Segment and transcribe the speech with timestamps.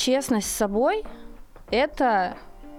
[0.00, 1.04] честность с собой–
[1.70, 2.36] это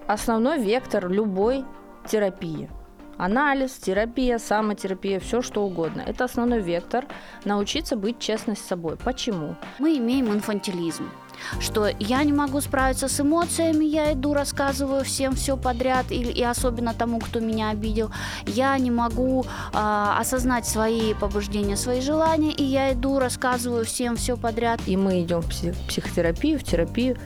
[0.07, 1.63] основной вектор любой
[2.07, 2.69] терапии.
[3.17, 6.01] Анализ, терапия, самотерапия, все что угодно.
[6.01, 7.05] Это основной вектор
[7.45, 8.97] научиться быть честной с собой.
[8.97, 9.55] Почему?
[9.79, 11.09] Мы имеем инфантилизм
[11.59, 16.43] что я не могу справиться с эмоциями, я иду, рассказываю всем все подряд, и, и
[16.43, 18.11] особенно тому, кто меня обидел.
[18.45, 24.37] Я не могу а, осознать свои побуждения, свои желания, и я иду, рассказываю всем все
[24.37, 24.81] подряд.
[24.85, 27.17] И мы идем в психотерапию, в терапию,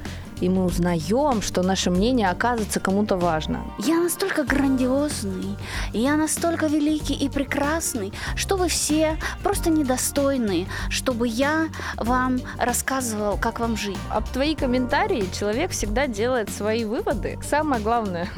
[0.41, 3.63] и мы узнаем, что наше мнение оказывается кому-то важно.
[3.79, 5.55] Я настолько грандиозный,
[5.93, 11.67] я настолько великий и прекрасный, что вы все просто недостойны, чтобы я
[11.97, 13.97] вам рассказывал, как вам жить.
[14.09, 17.39] Об твои комментарии человек всегда делает свои выводы.
[17.43, 18.29] Самое главное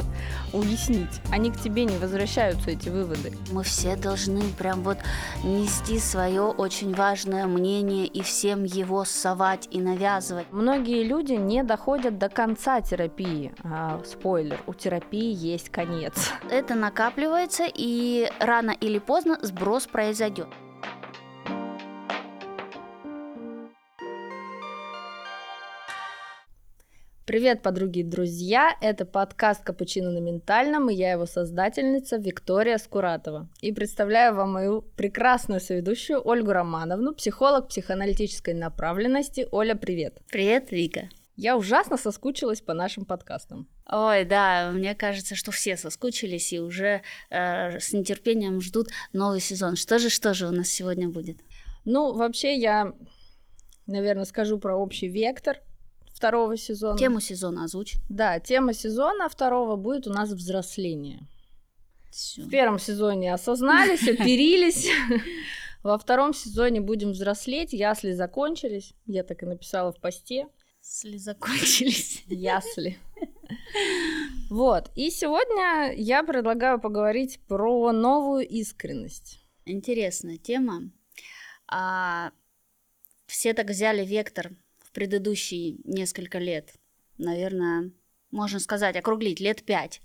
[0.58, 1.22] уяснить.
[1.32, 3.34] Они к тебе не возвращаются, эти выводы.
[3.52, 4.98] Мы все должны прям вот
[5.44, 10.48] нести свое очень важное мнение и всем его совать и навязывать.
[10.52, 13.54] Многие люди не доходят до конца терапии.
[13.64, 16.32] А, спойлер, у терапии есть конец.
[16.50, 20.48] Это накапливается, и рано или поздно сброс произойдет.
[27.28, 28.78] Привет, подруги и друзья!
[28.80, 33.50] Это подкаст «Капучино на ментальном» и я его создательница Виктория Скуратова.
[33.60, 39.46] И представляю вам мою прекрасную соведущую Ольгу Романовну, психолог психоаналитической направленности.
[39.52, 40.22] Оля, привет!
[40.32, 41.10] Привет, Вика!
[41.36, 43.68] Я ужасно соскучилась по нашим подкастам.
[43.92, 49.76] Ой, да, мне кажется, что все соскучились и уже э, с нетерпением ждут новый сезон.
[49.76, 51.40] Что же, что же у нас сегодня будет?
[51.84, 52.94] Ну, вообще я,
[53.86, 55.60] наверное, скажу про общий вектор
[56.18, 56.98] второго сезона.
[56.98, 57.98] Тему сезона озвучь.
[58.10, 61.20] Да, тема сезона второго будет у нас взросление.
[62.12, 62.42] Всё.
[62.42, 64.90] В первом сезоне осознались, оперились.
[65.84, 68.94] Во втором сезоне будем взрослеть, ясли закончились.
[69.06, 70.48] Я так и написала в посте.
[70.82, 72.24] Ясли закончились.
[72.28, 72.98] Ясли.
[74.50, 74.90] Вот.
[74.96, 79.40] И сегодня я предлагаю поговорить про новую искренность.
[79.66, 80.90] Интересная тема.
[81.68, 82.32] А,
[83.28, 84.52] все так взяли вектор
[84.98, 86.74] предыдущие несколько лет,
[87.20, 87.92] наверное,
[88.32, 90.02] можно сказать, округлить, лет пять.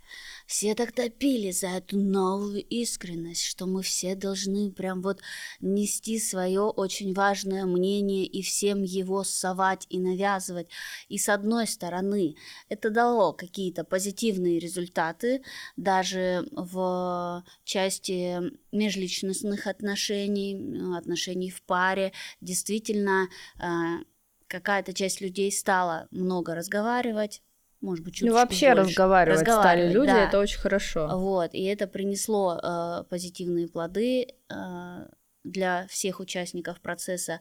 [0.47, 5.23] Все так топили за эту новую искренность, что мы все должны прям вот
[5.61, 10.69] нести свое очень важное мнение и всем его совать и навязывать.
[11.09, 12.37] И с одной стороны,
[12.69, 15.43] это дало какие-то позитивные результаты,
[15.77, 18.43] даже в части
[18.73, 22.13] межличностных отношений, отношений в паре.
[22.43, 23.29] Действительно,
[23.59, 24.05] э,
[24.53, 27.43] какая-то часть людей стала много разговаривать,
[27.81, 28.83] может быть, чуть Ну, вообще больше.
[28.83, 30.29] разговаривать, разговаривать стали люди, да.
[30.29, 31.09] это очень хорошо.
[31.19, 35.07] Вот, и это принесло э, позитивные плоды э,
[35.43, 37.41] для всех участников процесса.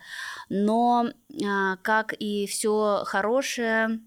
[0.50, 4.00] Но, э, как и все хорошее,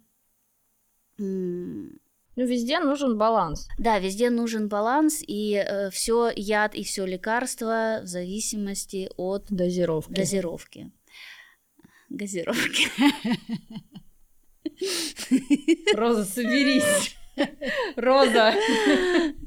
[2.36, 3.68] ну, везде нужен баланс.
[3.78, 10.12] Да, везде нужен баланс, и э, все яд и все лекарство в зависимости от дозировки.
[10.12, 10.90] дозировки
[12.16, 12.88] газировки.
[15.94, 17.16] Роза, соберись.
[17.96, 18.54] Роза.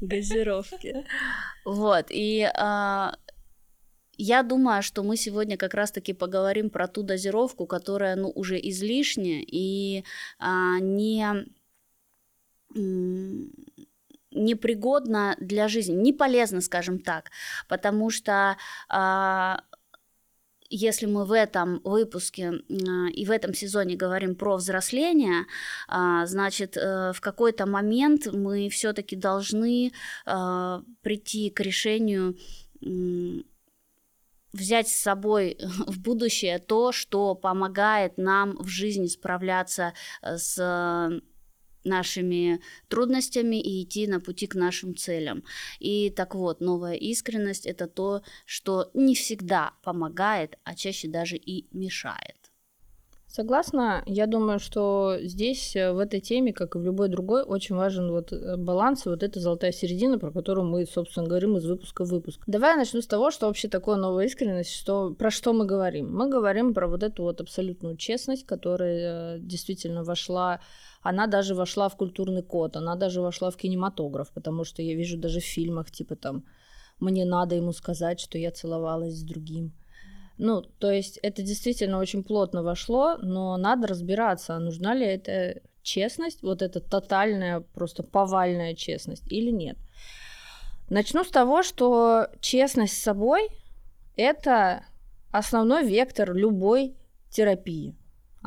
[0.00, 1.06] Газировки.
[1.64, 3.14] Вот, и а,
[4.16, 9.44] я думаю, что мы сегодня как раз-таки поговорим про ту дозировку, которая, ну, уже излишняя
[9.46, 10.04] и
[10.38, 11.46] а, не
[14.30, 17.30] непригодна для жизни, не полезна, скажем так,
[17.66, 18.56] потому что
[18.88, 19.62] а,
[20.70, 25.46] если мы в этом выпуске и в этом сезоне говорим про взросление,
[25.88, 29.92] а, значит, э, в какой-то момент мы все-таки должны
[30.26, 32.36] а, прийти к решению
[34.52, 41.20] взять с собой в будущее то, что помогает нам в жизни справляться с
[41.84, 45.44] нашими трудностями и идти на пути к нашим целям.
[45.78, 51.66] И так вот, новая искренность это то, что не всегда помогает, а чаще даже и
[51.72, 52.38] мешает.
[53.30, 54.02] Согласна.
[54.06, 58.10] Я думаю, что здесь, э, в этой теме, как и в любой другой, очень важен
[58.10, 62.06] вот э, баланс и вот эта золотая середина, про которую мы, собственно, говорим из выпуска
[62.06, 62.40] в выпуск.
[62.46, 66.10] Давай я начну с того, что вообще такое новая искренность, что, про что мы говорим.
[66.10, 70.60] Мы говорим про вот эту вот абсолютную честность, которая э, действительно вошла
[71.02, 75.16] она даже вошла в культурный код, она даже вошла в кинематограф, потому что я вижу
[75.16, 76.44] даже в фильмах, типа там,
[77.00, 79.72] мне надо ему сказать, что я целовалась с другим.
[80.38, 86.42] Ну, то есть это действительно очень плотно вошло, но надо разбираться, нужна ли это честность,
[86.42, 89.76] вот эта тотальная, просто повальная честность или нет.
[90.90, 93.48] Начну с того, что честность с собой–
[94.16, 94.84] это
[95.30, 96.94] основной вектор любой
[97.30, 97.94] терапии.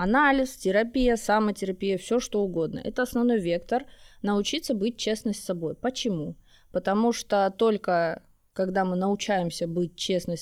[0.04, 2.80] Анализ, терапия, самотерапия, все что угодно.
[2.80, 3.86] Это основной вектор
[4.24, 5.76] научиться быть честной с собой.
[5.76, 6.36] Почему?
[6.72, 10.38] Потому что только когда мы научаемся быть честной,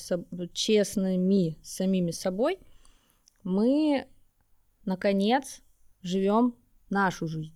[0.54, 2.58] честными с самими собой,
[3.44, 4.06] мы,
[4.86, 5.60] наконец,
[6.00, 6.56] живем
[6.88, 7.52] нашу жизнь.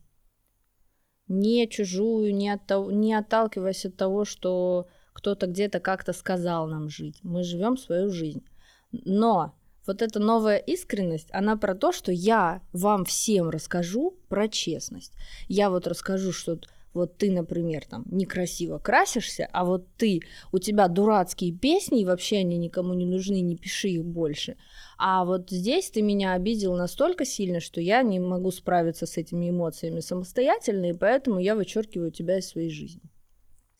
[1.27, 7.21] Не чужую, не, от, не отталкиваясь от того, что кто-то где-то как-то сказал нам жить.
[7.23, 8.45] Мы живем свою жизнь.
[8.93, 9.55] Но
[9.87, 15.13] вот эта новая искренность, она про то, что я вам всем расскажу про честность.
[15.49, 16.59] Я вот расскажу, что
[16.95, 20.21] вот ты, например, там некрасиво красишься, а вот ты,
[20.53, 24.57] у тебя дурацкие песни, и вообще они никому не нужны, не пиши их больше.
[24.97, 29.51] А вот здесь ты меня обидел настолько сильно, что я не могу справиться с этими
[29.51, 33.03] эмоциями самостоятельно, и поэтому я вычеркиваю тебя из своей жизни.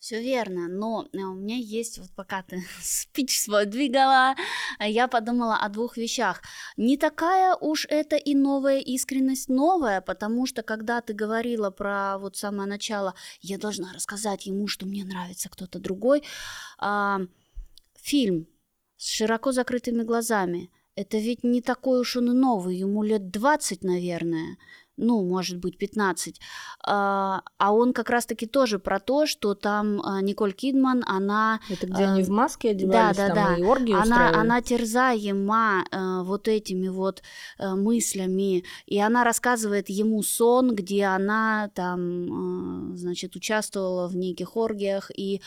[0.05, 4.35] Все верно, но э, у меня есть, вот пока ты спич свой двигала,
[4.79, 6.43] э, я подумала о двух вещах.
[6.77, 12.37] Не такая уж это и новая искренность новая, потому что когда ты говорила про вот
[12.37, 16.21] самое начало, я должна рассказать ему, что мне нравится кто-то другой,
[16.77, 17.21] а,
[17.99, 18.47] фильм
[18.97, 23.83] с широко закрытыми глазами, это ведь не такой уж он и новый, ему лет 20,
[23.83, 24.57] наверное
[24.97, 26.39] ну, может быть, 15.
[26.87, 31.59] А, а он как раз-таки тоже про то, что там а, Николь Кидман, она...
[31.69, 33.59] Это где а, они в маске одевались, да, да, там да.
[33.59, 37.23] и оргии она, она терзаема а, вот этими вот
[37.57, 44.55] а, мыслями, и она рассказывает ему сон, где она там, а, значит, участвовала в неких
[44.55, 45.41] оргиях, и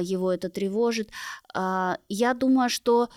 [0.00, 1.10] его это тревожит.
[1.54, 3.08] Я думаю, что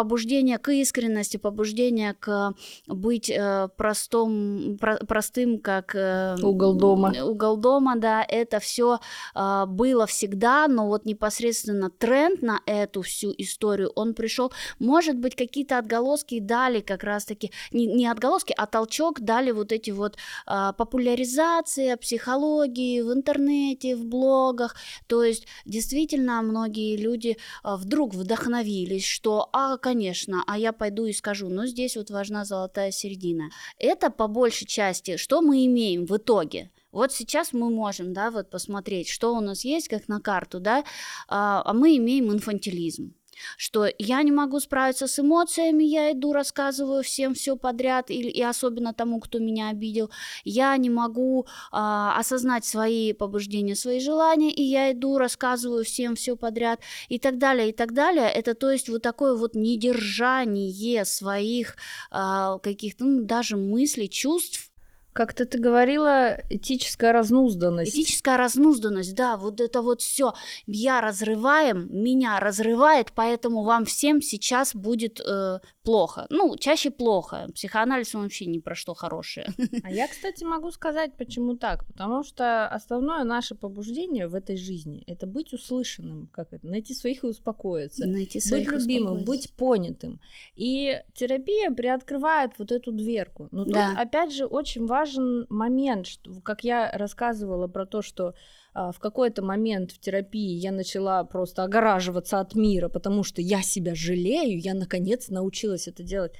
[0.00, 2.54] побуждение к искренности, побуждение к
[2.86, 7.12] быть э, простом, про, простым, как э, угол дома.
[7.22, 8.98] Угол дома, да, это все
[9.34, 15.34] э, было всегда, но вот непосредственно тренд на эту всю историю, он пришел, может быть,
[15.36, 20.72] какие-то отголоски дали как раз-таки, не, не отголоски, а толчок дали вот эти вот э,
[20.78, 24.76] популяризация психологии в интернете, в блогах,
[25.08, 31.12] то есть действительно многие люди э, вдруг вдохновились, что, а, конечно, а я пойду и
[31.12, 33.50] скажу, но здесь вот важна золотая середина.
[33.76, 36.70] Это по большей части, что мы имеем в итоге?
[36.92, 40.84] Вот сейчас мы можем, да, вот посмотреть, что у нас есть, как на карту, да,
[41.28, 43.14] а, а мы имеем инфантилизм
[43.56, 48.42] что я не могу справиться с эмоциями, я иду, рассказываю всем все подряд, и, и
[48.42, 50.10] особенно тому, кто меня обидел.
[50.44, 56.36] Я не могу а, осознать свои побуждения, свои желания, и я иду, рассказываю всем все
[56.36, 58.28] подряд, и так далее, и так далее.
[58.28, 61.76] Это то есть вот такое вот недержание своих
[62.10, 64.69] а, каких-то, ну, даже мыслей, чувств,
[65.12, 67.92] как-то ты говорила, этическая разнузданность.
[67.92, 70.34] Этическая разнузданность, да, вот это вот все.
[70.66, 76.26] Я разрываем, меня разрывает, поэтому вам всем сейчас будет э, плохо.
[76.30, 77.48] Ну, чаще плохо.
[77.54, 79.48] Психоанализ он вообще ни про что хорошее.
[79.82, 81.86] А я, кстати, могу сказать, почему так.
[81.86, 87.24] Потому что основное наше побуждение в этой жизни это быть услышанным, как это, найти своих
[87.24, 88.06] и успокоиться.
[88.06, 90.20] Найти своих быть любимым, быть понятым.
[90.54, 93.48] И терапия приоткрывает вот эту дверку.
[93.50, 93.94] Но тут, да.
[93.96, 98.34] опять же, очень важно важен момент, что, как я рассказывала про то, что
[98.74, 103.62] а, в какой-то момент в терапии я начала просто огораживаться от мира, потому что я
[103.62, 106.32] себя жалею, я наконец научилась это делать.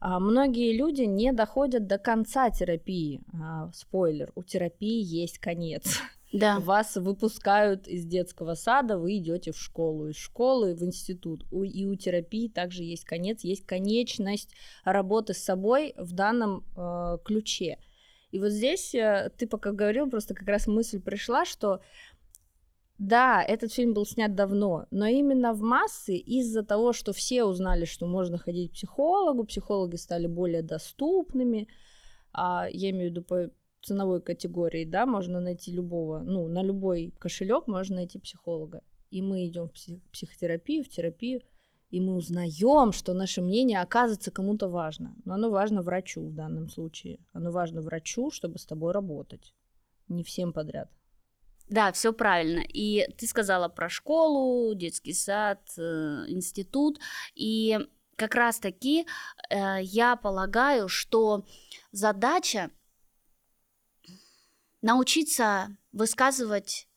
[0.00, 3.22] А многие люди не доходят до конца терапии.
[3.34, 6.00] А, спойлер, у терапии есть конец.
[6.32, 6.58] Да.
[6.60, 11.46] Вас выпускают из детского сада, вы идете в школу, из школы в институт.
[11.50, 14.50] И у терапии также есть конец, есть конечность
[14.84, 17.78] работы с собой в данном э, ключе.
[18.30, 21.80] И вот здесь э, ты пока говорил, просто как раз мысль пришла, что
[22.98, 27.84] да, этот фильм был снят давно, но именно в массы из-за того, что все узнали,
[27.84, 31.68] что можно ходить к психологу, психологи стали более доступными,
[32.32, 33.50] а, я имею в виду по
[33.82, 38.82] ценовой категории, да, можно найти любого, ну, на любой кошелек можно найти психолога.
[39.10, 41.42] И мы идем в псих- психотерапию, в терапию,
[41.96, 45.16] и мы узнаем, что наше мнение оказывается кому-то важно.
[45.24, 47.18] Но оно важно врачу в данном случае.
[47.32, 49.54] Оно важно врачу, чтобы с тобой работать.
[50.08, 50.90] Не всем подряд.
[51.70, 52.62] Да, все правильно.
[52.68, 57.00] И ты сказала про школу, детский сад, э, институт.
[57.34, 57.78] И
[58.16, 59.06] как раз-таки
[59.48, 61.46] э, я полагаю, что
[61.92, 62.70] задача
[64.82, 66.88] научиться высказывать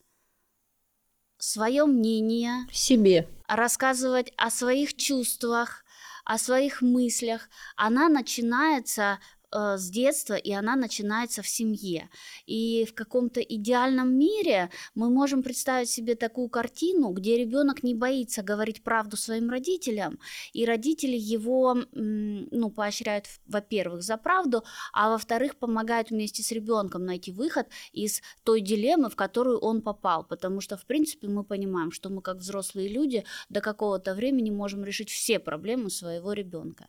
[1.37, 2.67] свое мнение.
[2.69, 3.29] Себе.
[3.49, 5.83] Рассказывать о своих чувствах,
[6.23, 7.49] о своих мыслях.
[7.75, 9.19] Она начинается
[9.51, 12.09] э, с детства, и она начинается в семье.
[12.45, 18.43] И в каком-то идеальном мире мы можем представить себе такую картину, где ребенок не боится
[18.43, 20.19] говорить правду своим родителям,
[20.53, 24.63] и родители его ну, поощряют, во-первых, за правду,
[24.93, 30.23] а во-вторых, помогают вместе с ребенком найти выход из той дилеммы, в которую он попал.
[30.23, 34.83] Потому что, в принципе, мы понимаем, что мы, как взрослые люди, до какого-то времени можем
[34.83, 36.87] решить все проблемы своего ребенка.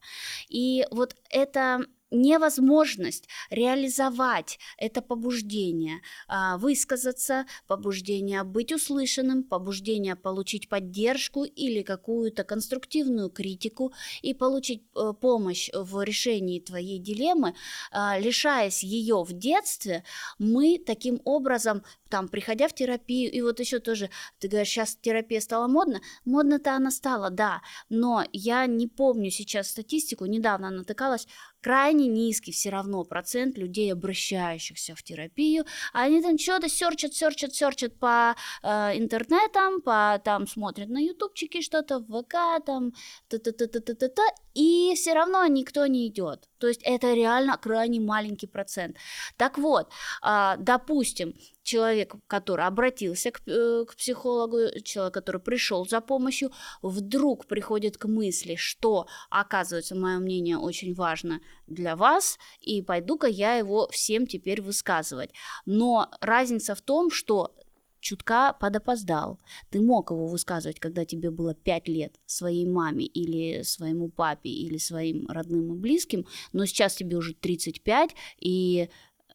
[0.49, 11.45] И вот это невозможность реализовать это побуждение, а, высказаться, побуждение быть услышанным, побуждение получить поддержку
[11.45, 17.55] или какую-то конструктивную критику и получить э, помощь в решении твоей дилеммы,
[17.91, 20.05] а, лишаясь ее в детстве,
[20.39, 25.41] мы таким образом там, приходя в терапию, и вот еще тоже, ты говоришь, сейчас терапия
[25.41, 31.29] стала модна, модно-то она стала, да, но я не помню сейчас статистику, недавно натыкалась,
[31.61, 35.65] крайне низкий все равно процент людей, обращающихся в терапию.
[35.93, 42.01] Они там что-то серчат, серчат, серчат по э, интернетам, по там смотрят на ютубчики что-то,
[42.01, 42.93] в ВК там,
[43.29, 44.23] та-та-та-та-та-та,
[44.55, 46.50] и все равно никто не идет.
[46.61, 48.97] То есть это реально крайне маленький процент.
[49.37, 49.89] Так вот,
[50.23, 56.51] э, допустим, человек, который обратился э, к психологу, человек, который пришел за помощью,
[56.83, 63.55] вдруг приходит к мысли, что, оказывается, мое мнение очень важно для вас, и пойду-ка я
[63.55, 65.31] его всем теперь высказывать.
[65.67, 67.55] Но разница в том, что
[68.01, 69.39] чутка подопоздал.
[69.71, 74.79] Ты мог его высказывать, когда тебе было 5 лет, своей маме или своему папе или
[74.79, 78.89] своим родным и близким, но сейчас тебе уже 35, и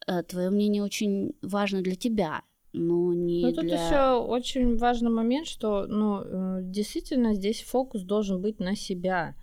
[0.07, 2.41] э, твое мнение очень важно для тебя,
[2.73, 3.61] но не Ну, для...
[3.61, 9.35] тут еще очень важный момент, что, ну, э, действительно, здесь фокус должен быть на себя.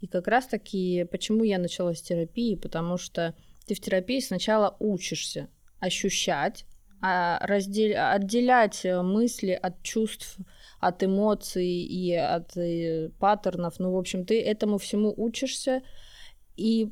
[0.00, 3.34] И как раз-таки, почему я начала с терапии, потому что
[3.66, 5.48] ты в терапии сначала учишься
[5.80, 6.64] ощущать,
[7.00, 7.94] раздел...
[7.96, 10.36] отделять э, мысли от чувств,
[10.80, 13.78] от эмоций и от э, паттернов.
[13.78, 15.82] Ну, в общем, ты этому всему учишься,
[16.56, 16.90] и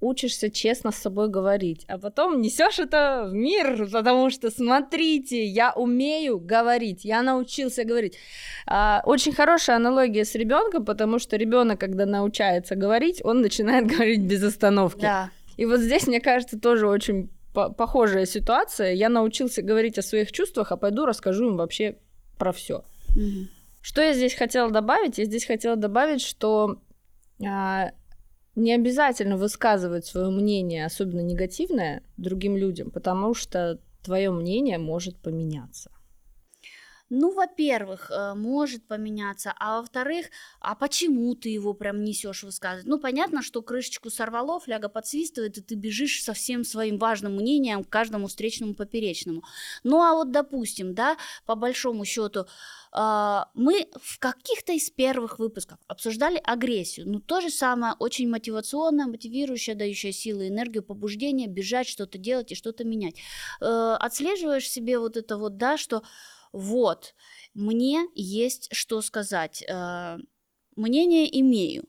[0.00, 5.72] учишься честно с собой говорить, а потом несешь это в мир, потому что смотрите, я
[5.72, 8.16] умею говорить, я научился говорить.
[8.66, 14.22] А, очень хорошая аналогия с ребенком, потому что ребенок, когда научается говорить, он начинает говорить
[14.22, 15.02] без остановки.
[15.02, 15.30] Да.
[15.56, 18.92] И вот здесь, мне кажется, тоже очень похожая ситуация.
[18.92, 21.96] Я научился говорить о своих чувствах, а пойду расскажу им вообще
[22.38, 22.84] про все.
[23.14, 23.48] Мгм.
[23.80, 25.18] Что я здесь хотела добавить?
[25.18, 26.80] Я здесь хотела добавить, что
[27.44, 27.92] а,
[28.54, 35.90] не обязательно высказывать свое мнение, особенно негативное, другим людям, потому что твое мнение может поменяться.
[37.10, 40.26] Ну, во-первых, э, может поменяться, а во-вторых,
[40.60, 42.86] а почему ты его прям несешь высказывать?
[42.86, 47.82] Ну, понятно, что крышечку сорвало, фляга подсвистывает, и ты бежишь со всем своим важным мнением
[47.82, 49.42] к каждому встречному поперечному.
[49.82, 52.46] Ну, а вот, допустим, да, по большому счету,
[52.92, 57.08] а, мы в каких-то из первых выпусков обсуждали агрессию.
[57.08, 62.54] Ну, то же самое, очень мотивационное, мотивирующее, дающее силы, энергию, побуждение, бежать, что-то делать и
[62.54, 63.16] что-то менять.
[63.60, 66.02] Э, Отслеживаешь себе вот это вот, да, что
[66.52, 67.14] вот,
[67.54, 70.18] мне есть что сказать, э,
[70.76, 71.84] мнение имею.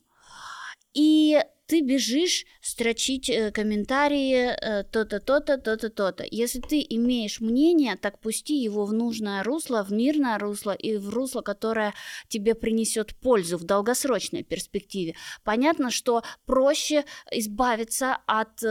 [0.93, 1.39] И
[1.71, 6.25] ты бежишь строчить э, комментарии э, то-то, то-то, то-то, то-то.
[6.29, 11.09] Если ты имеешь мнение, так пусти его в нужное русло, в мирное русло и в
[11.09, 11.93] русло, которое
[12.27, 15.15] тебе принесет пользу в долгосрочной перспективе.
[15.45, 18.61] Понятно, что проще избавиться от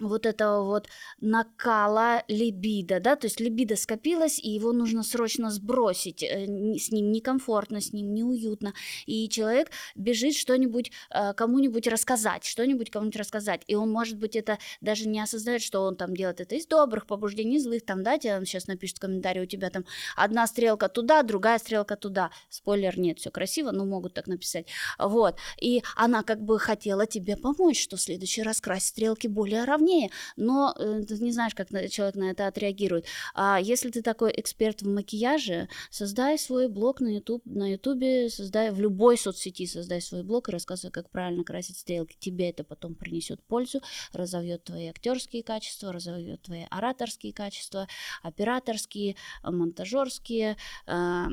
[0.00, 0.88] вот этого вот
[1.20, 6.46] накала либидо, да, то есть либидо скопилось, и его нужно срочно сбросить, э,
[6.76, 8.74] с ним некомфортно, с ним неуютно,
[9.06, 14.58] и человек бежит что-нибудь э, кому-нибудь рассказать, что-нибудь кому-нибудь рассказать, и он, может быть, это
[14.80, 18.36] даже не осознает, что он там делает это из добрых побуждений, злых, там, да, тебе
[18.36, 19.84] он сейчас напишет в комментарии, у тебя там
[20.16, 24.66] одна стрелка туда, другая стрелка туда, спойлер, нет, все красиво, но могут так написать,
[24.98, 29.64] вот, и она как бы хотела тебе помочь, что в следующий раз красить стрелки более
[29.64, 33.06] равно сложнее, но э, ты не знаешь, как человек на это отреагирует.
[33.34, 38.70] А если ты такой эксперт в макияже, создай свой блог на YouTube, на YouTube, создай
[38.70, 42.16] в любой соцсети, создай свой блог и рассказывай, как правильно красить стрелки.
[42.18, 43.80] Тебе это потом принесет пользу,
[44.12, 47.88] разовьет твои актерские качества, разовьет твои ораторские качества,
[48.22, 51.24] операторские, монтажерские, э,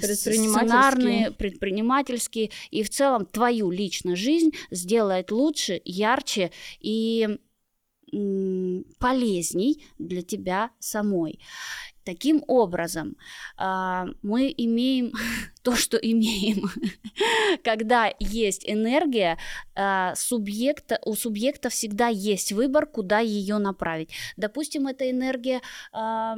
[0.00, 6.50] сценарные, предпринимательские, и в целом твою личную жизнь сделает лучше, ярче
[6.80, 7.38] и
[8.98, 11.40] полезней для тебя самой.
[12.04, 13.16] Таким образом,
[13.58, 15.12] а, мы имеем
[15.62, 16.70] то, что имеем.
[17.64, 19.36] Когда есть энергия,
[19.74, 24.10] а, субъекта, у субъекта всегда есть выбор, куда ее направить.
[24.38, 25.60] Допустим, эта энергия
[25.92, 26.36] а,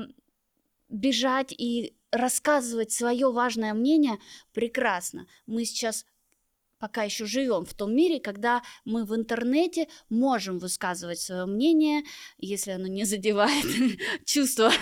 [0.89, 4.19] бежать и рассказывать свое важное мнение
[4.53, 5.27] прекрасно.
[5.47, 6.05] Мы сейчас
[6.81, 12.03] пока еще живем в том мире, когда мы в интернете можем высказывать свое мнение,
[12.39, 13.65] если оно не задевает
[14.25, 14.73] чувства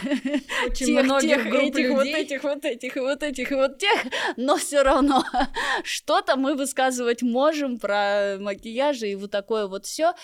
[0.67, 2.23] Очень тех, многих тех, групп этих, вот людей.
[2.23, 5.25] этих, вот этих, вот этих, вот тех, но все равно
[5.83, 10.15] что-то мы высказывать можем про макияжи и вот такое вот все.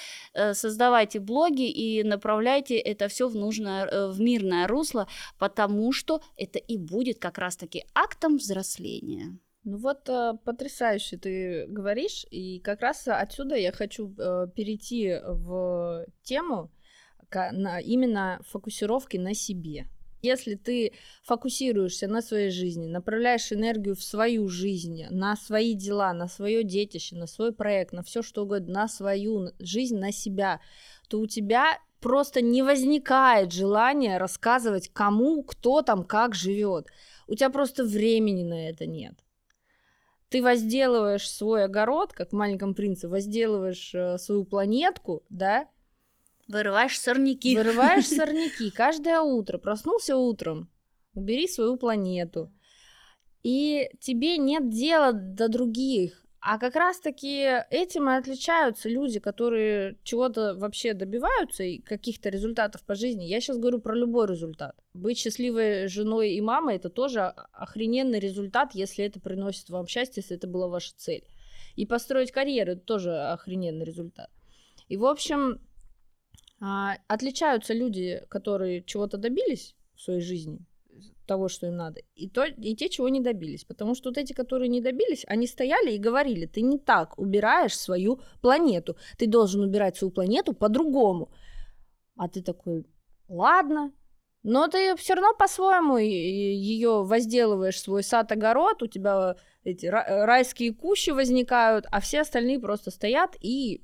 [0.52, 6.59] Создавайте блоги и направляйте это все в нужное, э, в мирное русло, потому что это
[6.59, 9.38] и будет как раз-таки актом взросления.
[9.64, 16.04] Ну вот э, потрясающе ты говоришь, и как раз отсюда я хочу э, перейти в
[16.23, 16.71] тему
[17.33, 19.87] на, именно фокусировки на себе.
[20.21, 20.92] Если ты
[21.23, 27.16] фокусируешься на своей жизни, направляешь энергию в свою жизнь, на свои дела, на свое детище,
[27.16, 30.61] на свой проект, на все что угодно, на свою жизнь, на себя,
[31.09, 36.87] то у тебя просто не возникает желания рассказывать кому, кто там, как живет.
[37.28, 39.24] У тебя просто времени на это нет
[40.35, 45.69] ты возделываешь свой огород, как в маленьком принце, возделываешь э, свою планетку, да?
[46.49, 47.57] Вырываешь сорняки.
[47.57, 49.59] Вырываешь сорняки каждое утро.
[49.59, 50.69] Проснулся утром,
[51.14, 52.53] убери свою планету.
[53.45, 56.24] И тебе нет дела до других.
[56.46, 62.94] А как раз-таки этим и отличаются люди, которые чего-то вообще добиваются и каких-то результатов по
[62.94, 63.24] жизни.
[63.24, 64.76] Я сейчас говорю про любой результат.
[64.92, 70.36] Быть счастливой женой и мамой это тоже охрененный результат, если это приносит вам счастье, если
[70.36, 71.24] это была ваша цель.
[71.76, 74.28] И построить карьеру это тоже охрененный результат.
[74.88, 75.62] И в общем,
[76.60, 80.58] а, отличаются люди, которые чего-то добились в своей жизни,
[81.26, 83.64] того, что им надо, и, то, и те, чего не добились.
[83.64, 87.76] Потому что вот эти, которые не добились, они стояли и говорили, ты не так убираешь
[87.76, 91.31] свою планету, ты должен убирать свою планету по-другому.
[92.16, 92.87] А ты такой,
[93.28, 93.93] ладно,
[94.43, 101.87] но ты все равно по-своему ее возделываешь, свой сад-огород, у тебя эти райские кущи возникают,
[101.90, 103.83] а все остальные просто стоят и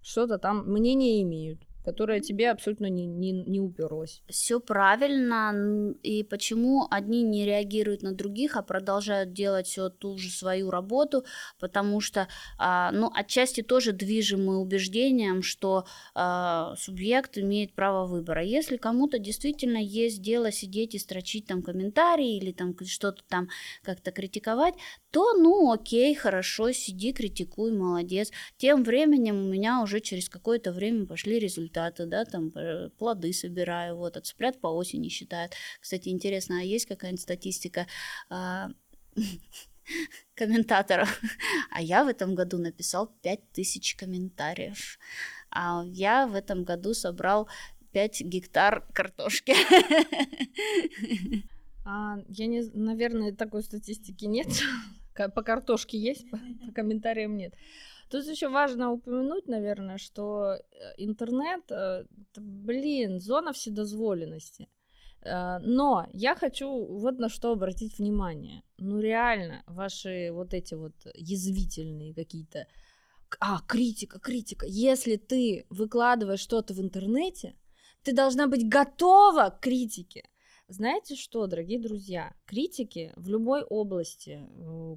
[0.00, 4.20] что-то там мнение имеют которая тебе абсолютно не, не, не уперлась.
[4.28, 5.94] Все правильно.
[6.02, 11.24] И почему одни не реагируют на других, а продолжают делать все ту же свою работу?
[11.60, 12.26] Потому что,
[12.58, 18.42] а, ну, отчасти тоже движимы убеждением, что а, субъект имеет право выбора.
[18.42, 23.48] Если кому-то действительно есть дело сидеть и строчить там комментарии или там что-то там
[23.84, 24.74] как-то критиковать,
[25.12, 28.32] то, ну, окей, хорошо, сиди, критикуй, молодец.
[28.56, 33.32] Тем временем у меня уже через какое-то время пошли результаты результаты, да, там э, плоды
[33.32, 35.52] собираю, вот, от цыплят по осени считают.
[35.80, 37.86] Кстати, интересно, а есть какая-нибудь статистика
[38.30, 38.70] а,
[40.34, 41.20] комментаторов?
[41.70, 44.98] А я в этом году написал 5000 комментариев,
[45.50, 47.48] а я в этом году собрал
[47.92, 49.54] 5 гектар картошки.
[51.88, 54.48] А, я не, наверное, такой статистики нет.
[55.34, 56.38] По картошке есть, по
[56.74, 57.54] комментариям нет.
[58.08, 60.60] Тут еще важно упомянуть, наверное, что э,
[60.96, 62.04] интернет, э,
[62.36, 64.68] блин, зона вседозволенности.
[65.22, 68.62] Э, но я хочу вот на что обратить внимание.
[68.78, 72.66] Ну реально, ваши вот эти вот язвительные какие-то...
[73.40, 74.66] А, критика, критика.
[74.68, 77.56] Если ты выкладываешь что-то в интернете,
[78.04, 80.28] ты должна быть готова к критике.
[80.68, 84.48] Знаете что, дорогие друзья, критики в любой области,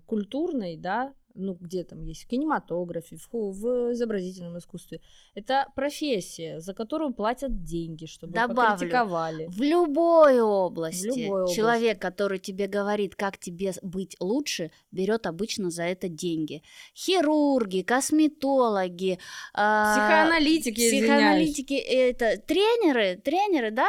[0.06, 5.02] культурной, да, ну, где там есть в кинематографе, в, в изобразительном искусстве.
[5.36, 9.48] Это профессия, за которую платят деньги, чтобы Добавлю, покритиковали.
[9.48, 11.10] В любой области.
[11.10, 11.56] В любой области.
[11.56, 16.62] Человек, который тебе говорит, как тебе быть лучше, берет обычно за это деньги.
[16.96, 19.20] Хирурги, косметологи,
[19.54, 23.88] а, психоаналитики, психоаналитики, это тренеры, тренеры, да,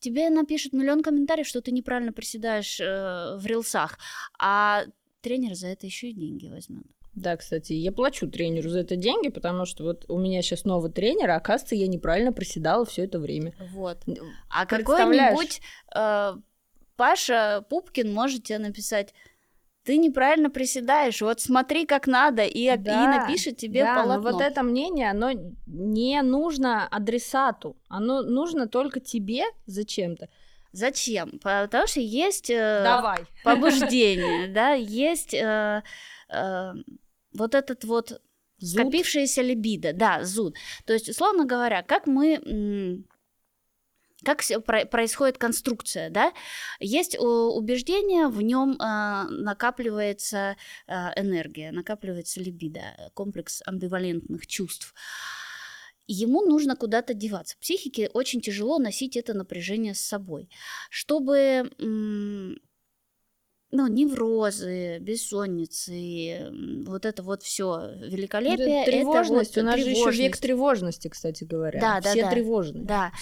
[0.00, 3.98] тебе напишут миллион комментариев, что ты неправильно приседаешь э, в рилсах,
[4.38, 4.84] а
[5.20, 6.86] тренер за это еще и деньги возьмет.
[7.14, 10.92] Да, кстати, я плачу тренеру за это деньги, потому что вот у меня сейчас новый
[10.92, 13.54] тренер, а оказывается, я неправильно приседала все это время.
[13.72, 14.04] Вот.
[14.50, 15.60] А какой-нибудь
[15.96, 16.36] э,
[16.96, 19.14] Паша Пупкин может тебе написать
[19.88, 24.22] ты неправильно приседаешь, вот смотри, как надо, и, да, и напишет тебе да, полотно.
[24.22, 25.30] Но вот это мнение, оно
[25.66, 30.28] не нужно адресату, оно нужно только тебе зачем-то.
[30.72, 31.38] Зачем?
[31.42, 33.24] Потому что есть э, Давай.
[33.44, 35.82] побуждение, да, есть э,
[36.28, 36.72] э,
[37.32, 38.20] вот этот вот
[38.58, 38.80] зуд.
[38.80, 40.56] скопившаяся либидо, да, зуд.
[40.84, 43.04] То есть, условно говоря, как мы
[44.24, 44.42] как
[44.90, 46.32] происходит конструкция, да?
[46.80, 54.92] Есть убеждение, в нем э, накапливается э, энергия, накапливается либидо, комплекс амбивалентных чувств.
[56.08, 57.56] Ему нужно куда-то деваться.
[57.60, 60.48] Психике очень тяжело носить это напряжение с собой.
[60.90, 61.70] Чтобы
[63.70, 66.50] ну, неврозы, бессонницы,
[66.86, 68.86] вот это вот все великолепие.
[68.86, 69.50] Тревожность.
[69.50, 70.04] Это вот У нас тревожность.
[70.04, 71.78] же еще век тревожности, кстати говоря.
[71.78, 72.30] Да, да, все да.
[72.30, 72.84] тревожные.
[72.84, 73.12] Да.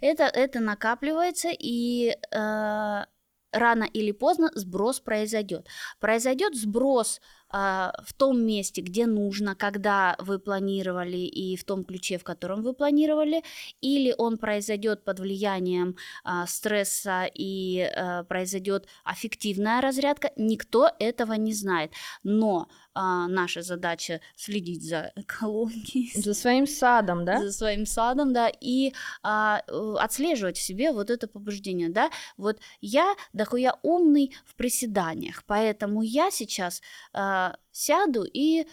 [0.00, 3.04] Это, это накапливается, и э,
[3.52, 5.66] рано или поздно сброс произойдет.
[5.98, 12.24] Произойдет сброс в том месте, где нужно, когда вы планировали и в том ключе, в
[12.24, 13.42] котором вы планировали,
[13.80, 21.52] или он произойдет под влиянием а, стресса и а, произойдет аффективная разрядка, никто этого не
[21.52, 21.92] знает.
[22.22, 26.10] Но а, наша задача следить за экологией.
[26.18, 27.40] За своим садом, да?
[27.40, 29.60] За своим садом, да, и а,
[29.98, 32.10] отслеживать в себе вот это побуждение, да.
[32.38, 36.80] Вот я дохуя умный в приседаниях, поэтому я сейчас
[37.12, 38.64] а, сяду и э,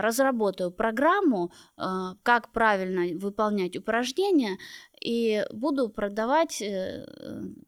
[0.00, 1.82] разработаю программу, э,
[2.22, 4.58] как правильно выполнять упражнения,
[5.02, 7.06] и буду продавать э,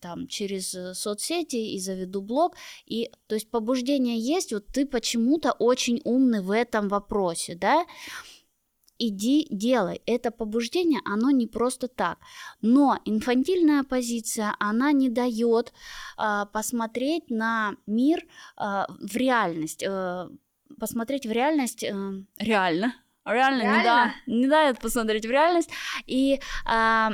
[0.00, 2.56] там через соцсети и заведу блог.
[2.86, 7.84] И то есть побуждение есть, вот ты почему-то очень умный в этом вопросе, да?
[8.98, 10.02] иди делай.
[10.06, 12.18] Это побуждение, оно не просто так.
[12.62, 15.72] Но инфантильная позиция, она не дает
[16.18, 18.24] э, посмотреть на мир
[18.56, 20.28] э, в реальность, э,
[20.78, 21.94] посмотреть в реальность э,
[22.38, 22.94] реально.
[23.24, 23.78] Реально, реально?
[23.78, 25.70] Не, да, не дает посмотреть в реальность.
[26.06, 27.10] И э,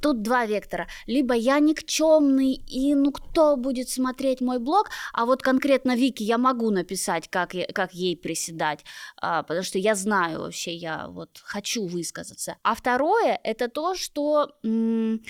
[0.00, 0.86] тут два вектора.
[1.06, 6.38] Либо я никчемный, и ну кто будет смотреть мой блог, а вот конкретно Вики я
[6.38, 8.84] могу написать, как, я, как ей приседать,
[9.20, 12.56] а, потому что я знаю вообще, я вот хочу высказаться.
[12.62, 14.52] А второе, это то, что...
[14.62, 15.22] М-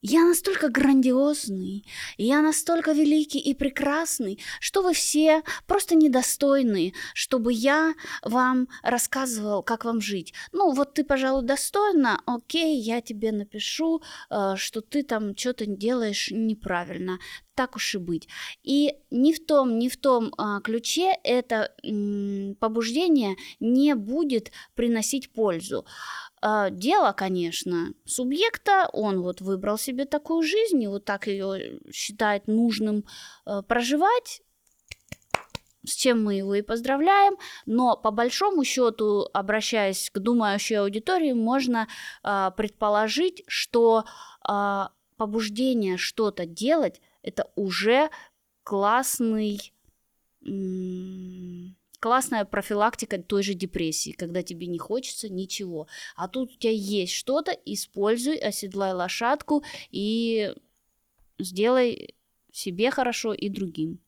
[0.00, 1.84] я настолько грандиозный,
[2.16, 9.84] я настолько великий и прекрасный, что вы все просто недостойны, чтобы я вам рассказывал, как
[9.84, 10.34] вам жить.
[10.52, 16.28] Ну, вот ты, пожалуй, достойна, окей, я тебе напишу, э, что ты там что-то делаешь
[16.30, 17.18] неправильно.
[17.58, 18.28] Так уж и быть.
[18.62, 21.74] И ни в том, ни в том а, ключе это
[22.60, 25.84] побуждение не будет приносить пользу.
[26.40, 32.46] А, дело, конечно, субъекта, он вот выбрал себе такую жизнь и вот так ее считает
[32.46, 33.04] нужным
[33.46, 34.42] э, проживать,
[35.84, 41.88] с чем мы его и поздравляем, но по большому счету, обращаясь к думающей аудитории, можно
[42.22, 44.04] э, предположить, что
[44.48, 44.84] э,
[45.16, 48.10] побуждение что-то делать это уже
[48.62, 49.72] классный
[52.00, 55.86] классная профилактика той же депрессии, когда тебе не хочется ничего.
[56.16, 60.54] А тут у тебя есть что-то, используй, оседлай лошадку и
[61.38, 62.14] сделай
[62.52, 64.00] себе хорошо и другим.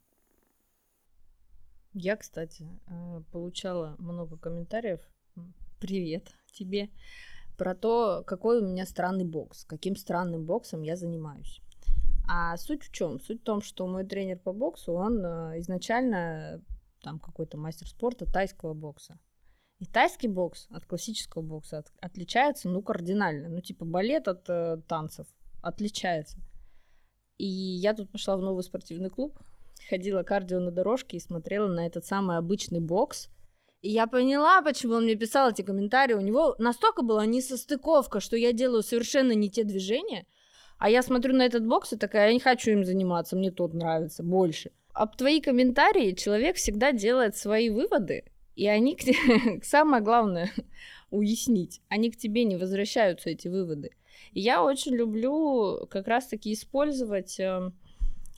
[1.92, 5.00] Я, кстати, э, получала много комментариев.
[5.80, 6.88] Привет тебе.
[7.56, 11.60] Про то, какой у меня странный бокс, каким странным боксом я занимаюсь.
[12.28, 13.20] А суть в чем?
[13.20, 16.62] Суть в том, что мой тренер по боксу, он э, изначально
[17.00, 19.18] там какой-то мастер спорта тайского бокса.
[19.78, 23.48] И тайский бокс от классического бокса от, отличается, ну, кардинально.
[23.48, 25.26] Ну, типа балет от э, танцев
[25.62, 26.38] отличается.
[27.38, 29.38] И я тут пошла в новый спортивный клуб,
[29.88, 33.30] ходила кардио на дорожке и смотрела на этот самый обычный бокс.
[33.80, 36.12] И я поняла, почему он мне писал эти комментарии.
[36.12, 40.26] У него настолько была несостыковка, что я делаю совершенно не те движения.
[40.76, 43.72] А я смотрю на этот бокс и такая, я не хочу им заниматься, мне тот
[43.72, 48.24] нравится больше об твои комментарии человек всегда делает свои выводы,
[48.56, 50.50] и они, к самое главное,
[51.10, 53.90] уяснить, они к тебе не возвращаются, эти выводы.
[54.32, 57.38] И я очень люблю как раз-таки использовать...
[57.40, 57.74] Эм,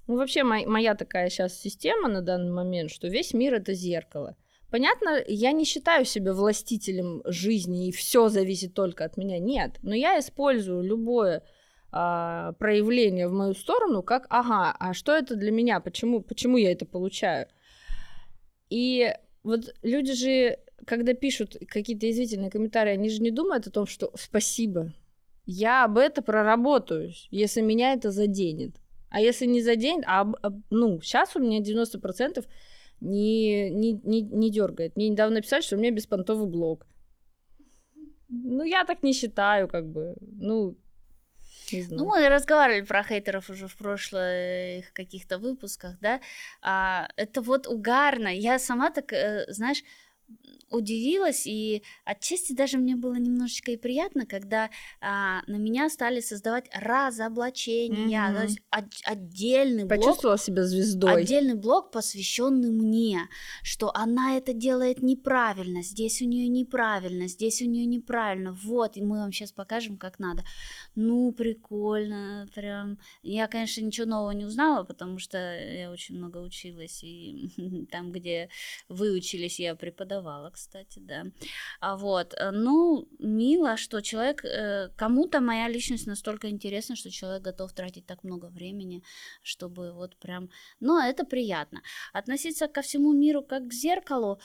[0.06, 4.36] ну, вообще, моя, моя такая сейчас система на данный момент, что весь мир это зеркало.
[4.70, 9.38] Понятно, я не считаю себя властителем жизни, и все зависит только от меня.
[9.38, 9.78] Нет.
[9.82, 11.44] Но я использую любое
[11.92, 16.72] а, проявление в мою сторону, как, ага, а что это для меня, почему, почему я
[16.72, 17.48] это получаю?
[18.70, 23.86] И вот люди же, когда пишут какие-то язвительные комментарии, они же не думают о том,
[23.86, 24.94] что спасибо,
[25.44, 28.76] я об этом проработаюсь, если меня это заденет.
[29.10, 30.32] А если не заденет, а,
[30.70, 32.46] ну, сейчас у меня 90%
[33.00, 34.96] не, не, не, не дергает.
[34.96, 36.86] Мне недавно написали, что у меня беспонтовый блог.
[38.30, 40.14] Ну, я так не считаю, как бы.
[40.20, 40.78] Ну,
[41.90, 46.20] ну, мы разговаривали про хейтеров уже в прошлых каких-то выпусках, да.
[46.60, 48.28] А, это вот угарно.
[48.28, 49.82] Я сама так, э, знаешь,
[50.70, 56.64] удивилась, и отчасти даже мне было немножечко и приятно, когда а, на меня стали создавать
[56.74, 58.36] разоблачения, Мгм.
[58.36, 61.22] то есть от- отдельный блок Почувствовала себя звездой.
[61.22, 63.28] Отдельный блок, посвященный мне,
[63.62, 68.52] что она это делает неправильно, здесь у нее неправильно, здесь у нее неправильно.
[68.52, 70.42] Вот, и мы вам сейчас покажем, как надо.
[70.94, 72.98] Ну, прикольно, прям.
[73.22, 77.50] Я, конечно, ничего нового не узнала, потому что я очень много училась, и
[77.90, 78.48] там, где
[78.88, 80.21] вы учились, я преподавала,
[80.52, 81.24] кстати, да.
[81.80, 87.42] А вот, э, ну, мило, что человек, э, кому-то моя личность настолько интересна, что человек
[87.42, 89.02] готов тратить так много времени,
[89.42, 90.48] чтобы вот прям
[90.80, 91.82] но это приятно.
[92.12, 94.40] Относиться ко всему миру как к зеркалу,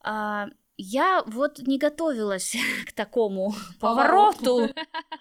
[0.00, 4.68] а, я вот не готовилась к такому повороту.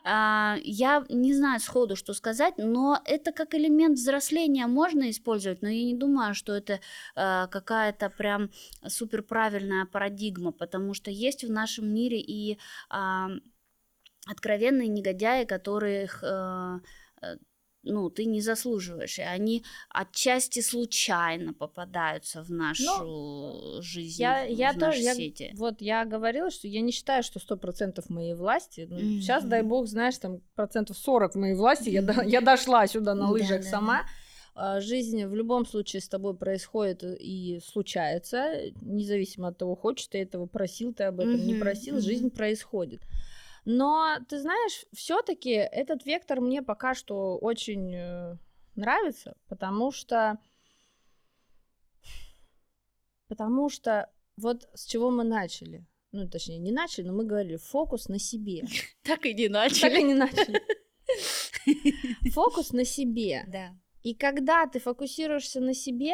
[0.07, 5.67] А, я не знаю сходу, что сказать, но это как элемент взросления можно использовать, но
[5.67, 6.79] я не думаю, что это
[7.15, 8.51] а, какая-то прям
[8.87, 13.29] супер правильная парадигма, потому что есть в нашем мире и а,
[14.27, 16.79] откровенные негодяи, которых э,
[17.85, 24.49] ну, ты не заслуживаешь, и они отчасти случайно попадаются в нашу жизнь, Ну, я- в
[24.49, 25.51] я в тоже- наши я-.
[25.55, 28.87] Вот я говорила, что я не считаю, что сто процентов моей власти.
[29.19, 29.49] Сейчас, Мгм.
[29.49, 31.89] дай бог, знаешь, там процентов 40 моей власти.
[31.89, 33.69] Я, до- я дошла сюда на лыжах Да-да-да.
[33.69, 34.01] сама.
[34.57, 40.19] А, Жизнь в любом случае с тобой происходит и случается, независимо от того, хочешь ты
[40.19, 42.03] этого, просил ты об этом, не Мгм, просил, мгм.
[42.03, 43.01] жизнь происходит.
[43.65, 48.37] Но ты знаешь, все-таки этот вектор мне пока что очень э,
[48.75, 50.39] нравится, потому что
[53.27, 55.85] потому что вот с чего мы начали.
[56.11, 58.63] Ну, точнее, не начали, но мы говорили фокус на себе.
[59.03, 60.61] Так и не Так и не начали.
[62.31, 63.43] Фокус на себе.
[63.47, 63.75] Да.
[64.03, 66.13] И когда ты фокусируешься на себе,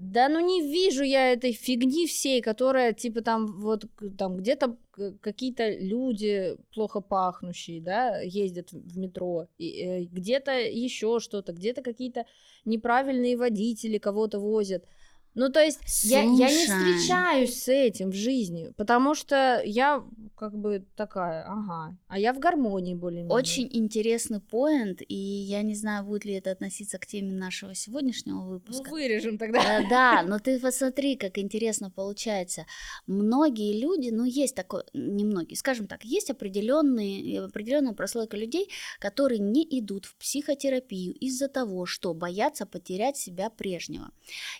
[0.00, 3.84] да ну не вижу я этой фигни всей, которая типа там вот
[4.16, 4.78] там где-то
[5.20, 11.82] какие-то люди плохо пахнущие, да, ездят в в метро, и, э, где-то еще что-то, где-то
[11.82, 12.24] какие-то
[12.64, 14.86] неправильные водители кого-то возят.
[15.34, 20.04] Ну, то есть я, я не встречаюсь с этим в жизни, потому что я
[20.36, 23.34] как бы такая, ага, а я в гармонии более-менее.
[23.36, 28.36] Очень интересный поинт, и я не знаю, будет ли это относиться к теме нашего сегодняшнего
[28.42, 28.90] Ну, выпуска.
[28.90, 29.80] вырежем тогда.
[29.80, 32.66] Э, Да, но ты посмотри, как интересно получается.
[33.06, 39.38] Многие люди, ну есть такое, не многие, скажем так, есть определенные, определенная прослойка людей, которые
[39.38, 44.10] не идут в психотерапию из-за того, что боятся потерять себя прежнего.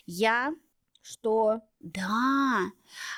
[0.05, 0.53] Я,
[1.01, 1.61] Что?
[1.83, 2.71] да,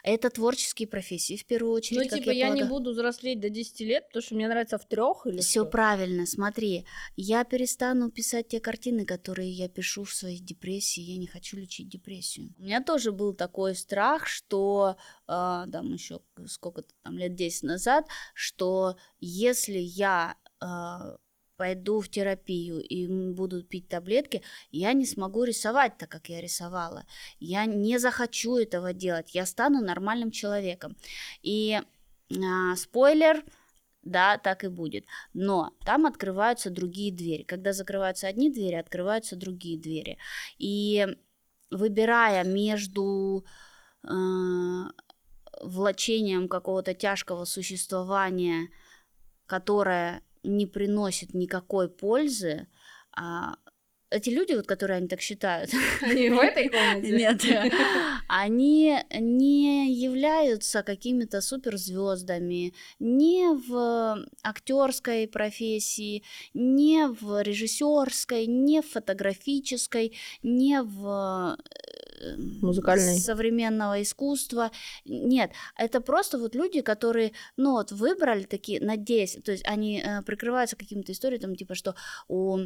[0.04, 2.04] это творческие профессии в первую очередь.
[2.04, 2.70] Ну, как типа, я, не полагаю.
[2.70, 6.86] буду взрослеть до 10 лет, потому что мне нравится в трех или Все правильно, смотри,
[7.16, 11.90] я перестану писать те картины, которые я пишу в своей депрессии, я не хочу лечить
[11.90, 12.54] депрессию.
[12.58, 14.96] У меня тоже был такой страх, что,
[15.28, 21.18] а, там еще сколько-то там лет 10 назад, что если я а,
[21.58, 26.42] пойду в терапию и м, буду пить таблетки, я не смогу рисовать так, как я
[26.42, 27.06] рисовала.
[27.40, 30.96] Я не захочу этого делать, я стану нормальным человеком.
[31.42, 31.80] И
[32.32, 33.44] а, спойлер,
[34.02, 35.06] да, так и будет.
[35.34, 37.44] Но там открываются другие двери.
[37.44, 40.18] Когда закрываются одни двери, открываются другие двери.
[40.58, 41.08] И
[41.72, 43.46] выбирая между
[44.04, 44.08] э,
[45.62, 48.70] влачением какого-то тяжкого существования,
[49.46, 52.68] которое не приносит никакой пользы,
[53.16, 53.56] а
[54.14, 57.12] эти люди, вот, которые они так считают, Они в этой комнате?
[57.12, 57.42] нет,
[58.28, 70.16] они не являются какими-то суперзвездами ни в актерской профессии, ни в режиссерской, ни в фотографической,
[70.44, 71.58] ни в
[72.24, 73.18] э, Музыкальной.
[73.20, 74.72] современного искусства.
[75.06, 80.22] Нет, это просто вот люди, которые, ну вот, выбрали такие, надеясь, то есть они э,
[80.24, 81.96] прикрываются какими-то историями, там, типа, что
[82.28, 82.58] у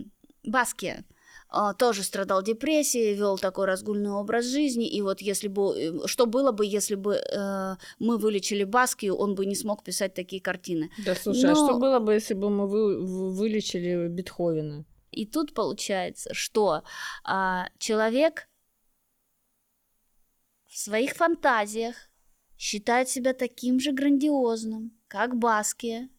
[0.44, 1.04] Баски
[1.50, 6.26] а, тоже страдал депрессией, вел такой разгульный образ жизни, и вот если бы, э, что
[6.26, 10.90] было бы, если бы э, мы вылечили Баскию, он бы не смог писать такие картины.
[11.06, 14.84] Да слушай, а Но- что было бы, если бы мы вы- вы- вылечили Бетховена?
[15.12, 16.84] И тут получается, что
[17.24, 18.48] а, человек
[20.78, 21.96] своих фантазиях
[22.58, 26.10] считает себя таким же грандиозным, как Баския.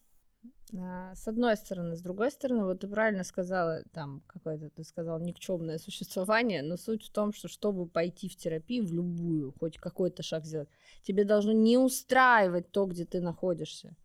[0.77, 5.19] А, С одной стороны, с другой стороны, вот ты правильно сказала, там какое-то ты сказал
[5.19, 10.23] никчемное существование, но суть в том, что чтобы пойти в терапию, в любую, хоть какой-то
[10.23, 10.69] шаг сделать,
[11.03, 13.95] тебе должно не устраивать то, где ты находишься.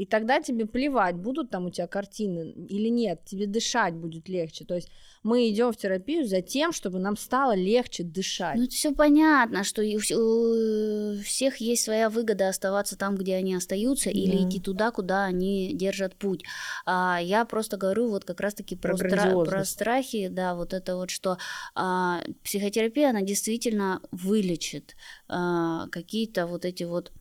[0.00, 4.64] И тогда тебе плевать, будут там у тебя картины или нет, тебе дышать будет легче.
[4.64, 4.88] То есть
[5.22, 8.56] мы идем в терапию за тем, чтобы нам стало легче дышать.
[8.56, 9.98] Ну, это все понятно, что у
[11.22, 14.18] всех есть своя выгода оставаться там, где они остаются, да.
[14.18, 16.44] или идти туда, куда они держат путь.
[16.86, 20.96] А, я просто говорю вот как раз-таки про, про, стра- про страхи, да, вот это
[20.96, 21.36] вот, что
[21.74, 24.96] а, психотерапия, она действительно вылечит
[25.28, 27.12] а, какие-то вот эти вот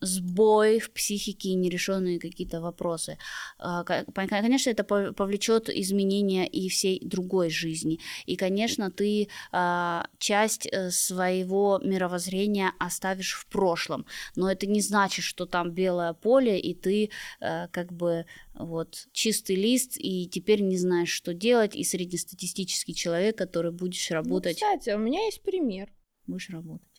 [0.00, 3.18] сбой в психике и нерешенные какие-то вопросы.
[3.58, 8.00] А, конечно, это повлечет изменения и всей другой жизни.
[8.26, 14.06] И, конечно, ты а, часть э, своего мировоззрения оставишь в прошлом.
[14.34, 19.56] Но это не значит, что там белое поле, и ты э, как бы вот чистый
[19.56, 24.58] лист, и теперь не знаешь, что делать, и среднестатистический человек, который будешь ну, работать.
[24.60, 25.92] Ну, кстати, у меня есть пример.
[26.26, 26.95] Будешь работать.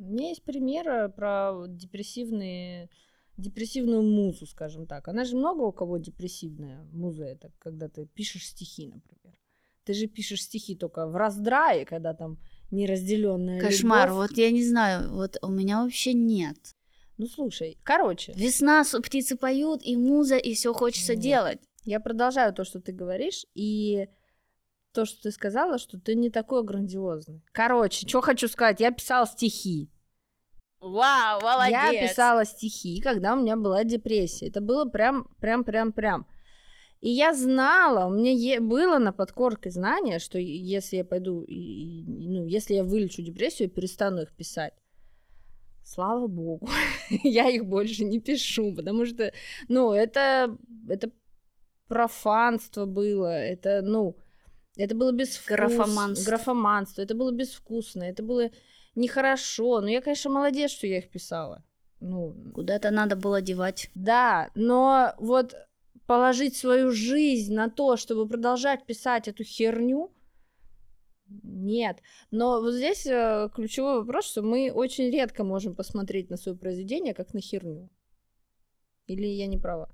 [0.00, 2.90] У меня есть пример про депрессивные
[3.36, 5.08] депрессивную музу, скажем так.
[5.08, 9.36] Она же много у кого депрессивная муза, это когда ты пишешь стихи, например.
[9.84, 12.38] Ты же пишешь стихи только в раздрае, когда там
[12.70, 14.30] неразделенная Кошмар, любовь.
[14.30, 16.56] вот я не знаю, вот у меня вообще нет.
[17.18, 18.32] Ну слушай, короче.
[18.34, 21.22] Весна, птицы поют, и муза, и все хочется вот.
[21.22, 21.60] делать.
[21.84, 24.08] Я продолжаю то, что ты говоришь, и
[24.96, 27.42] то, что ты сказала, что ты не такой грандиозный.
[27.52, 29.90] Короче, что хочу сказать, я писала стихи.
[30.80, 31.92] Вау, молодец!
[31.92, 34.48] Я писала стихи, когда у меня была депрессия.
[34.48, 36.26] Это было прям, прям, прям, прям.
[37.02, 42.04] И я знала, у меня е- было на подкорке знание, что если я пойду, и,
[42.06, 44.72] ну, если я вылечу депрессию, перестану их писать.
[45.84, 46.70] Слава богу,
[47.22, 49.30] я их больше не пишу, потому что,
[49.68, 50.56] ну, это,
[50.88, 51.10] это
[51.86, 54.16] профанство было, это, ну,
[54.76, 55.56] это было безвкусно.
[55.56, 56.30] Графоманство.
[56.30, 57.02] Графоманство.
[57.02, 58.02] Это было безвкусно.
[58.04, 58.50] Это было
[58.94, 59.80] нехорошо.
[59.80, 61.64] Но я, конечно, молодец, что я их писала.
[62.00, 63.90] Ну, Куда-то надо было девать.
[63.94, 65.54] Да, но вот
[66.06, 70.12] положить свою жизнь на то, чтобы продолжать писать эту херню,
[71.28, 71.98] нет.
[72.30, 77.14] Но вот здесь э, ключевой вопрос, что мы очень редко можем посмотреть на свое произведение
[77.14, 77.90] как на херню.
[79.08, 79.90] Или я не права?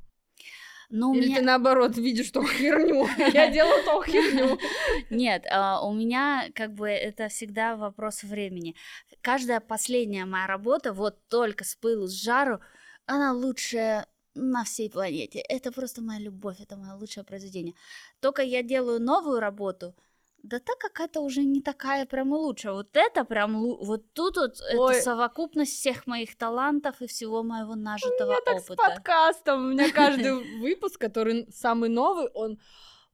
[0.95, 1.37] Ну, Или меня...
[1.39, 4.59] ты наоборот видишь то херню, я делаю то херню.
[5.11, 8.77] Нет, а, у меня как бы это всегда вопрос времени.
[9.23, 12.61] Каждая последняя моя работа, вот только с пылу, с жару,
[13.07, 15.39] она лучшая на всей планете.
[15.39, 17.75] Это просто моя любовь, это мое лучшее произведение.
[18.21, 19.95] Только я делаю новую работу,
[20.43, 22.73] да так какая-то уже не такая прям и лучшая.
[22.73, 24.95] Вот это прям, вот тут вот Ой.
[24.95, 28.75] это совокупность всех моих талантов и всего моего нажитого у меня опыта.
[28.77, 32.59] Так с подкастом, у меня каждый выпуск, который самый новый, он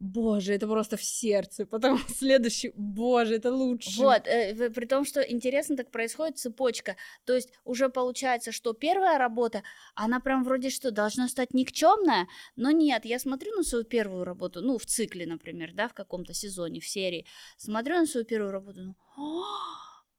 [0.00, 4.00] боже, это просто в сердце, потом следующий, боже, это лучше.
[4.00, 9.18] Вот, э, при том, что интересно так происходит цепочка, то есть уже получается, что первая
[9.18, 9.62] работа,
[9.94, 14.60] она прям вроде что, должна стать никчемная, но нет, я смотрю на свою первую работу,
[14.60, 18.80] ну, в цикле, например, да, в каком-то сезоне, в серии, смотрю на свою первую работу,
[18.80, 19.44] ну,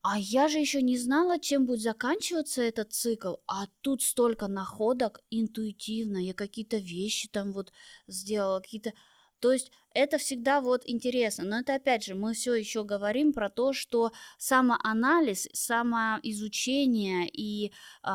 [0.02, 5.20] а я же еще не знала, чем будет заканчиваться этот цикл, а тут столько находок
[5.30, 7.70] интуитивно, я какие-то вещи там вот
[8.06, 8.92] сделала, какие-то
[9.40, 11.44] то есть это всегда вот интересно.
[11.44, 17.72] Но это опять же, мы все еще говорим про то, что самоанализ, самоизучение и
[18.04, 18.10] э,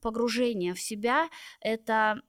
[0.00, 1.28] погружение в себя
[1.60, 2.20] это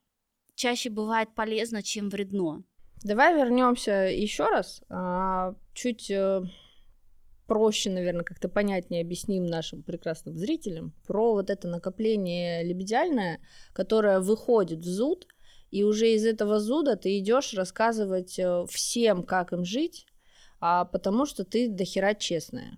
[0.55, 2.63] чаще бывает полезно, чем вредно.
[3.03, 6.41] Давай вернемся еще раз, а, чуть э,
[7.47, 13.39] проще, наверное, как-то понятнее объясним нашим прекрасным зрителям про вот это накопление лебедяльное,
[13.73, 15.27] которое выходит в зуд–
[15.71, 20.05] и уже из этого зуда ты идешь рассказывать э, всем, как им жить,
[20.59, 22.77] а потому что ты дохера честная.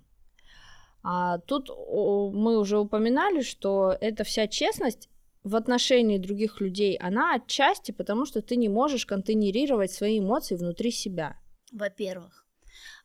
[1.04, 5.10] А тут мы уже упоминали, что эта вся честность
[5.44, 10.92] в отношении других людей, она отчасти потому, что ты не можешь контейнерировать свои эмоции внутри
[10.92, 11.38] себя.
[11.72, 12.46] Во-первых.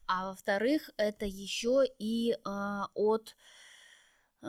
[0.06, 3.34] А во-вторых, это еще и э, от...
[4.42, 4.48] Э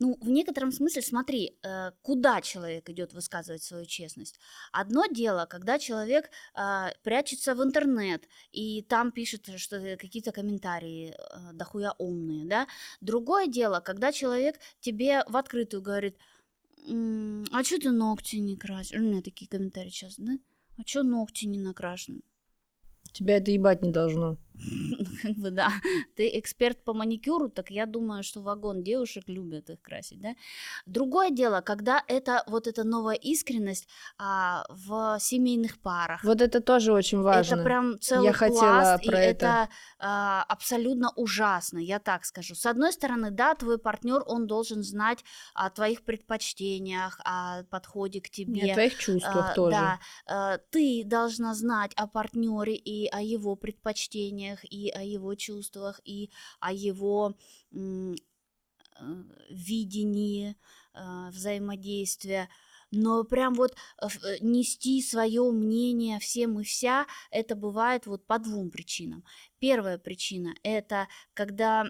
[0.00, 4.40] ну, в некотором смысле, смотри, э, куда человек идет высказывать свою честность.
[4.72, 11.52] Одно дело, когда человек э, прячется в интернет и там пишет что какие-то комментарии э,
[11.52, 12.66] дохуя умные, да.
[13.02, 16.16] Другое дело, когда человек тебе в открытую говорит,
[17.52, 18.98] а что ты ногти не красишь?
[18.98, 20.32] У меня такие комментарии сейчас, да?
[20.78, 22.22] А что ногти не накрашены?
[23.12, 24.38] Тебя это ебать не должно.
[25.22, 25.70] как бы да,
[26.16, 30.34] ты эксперт по маникюру, так я думаю, что вагон девушек любят их красить, да.
[30.86, 36.24] Другое дело, когда это вот эта новая искренность а, в семейных парах.
[36.24, 37.54] Вот это тоже очень важно.
[37.54, 39.46] Это прям целый я пласт, хотела и про это.
[39.46, 39.68] это
[39.98, 42.54] а, абсолютно ужасно, я так скажу.
[42.54, 48.26] С одной стороны, да, твой партнер, он должен знать о твоих предпочтениях, о подходе к
[48.26, 48.70] И тебе.
[48.72, 49.76] о твоих чувствах А, тоже.
[49.76, 56.00] Да, а, ты должна знать о партнере и о его предпочтениях, и о его чувствах,
[56.04, 56.30] и
[56.60, 57.36] о его
[57.72, 58.14] э,
[59.50, 60.56] видении
[60.94, 62.48] э, взаимодействия.
[62.90, 64.08] Но прям вот э,
[64.40, 69.24] нести свое мнение всем и вся, это бывает вот по двум причинам.
[69.58, 71.86] Первая причина это когда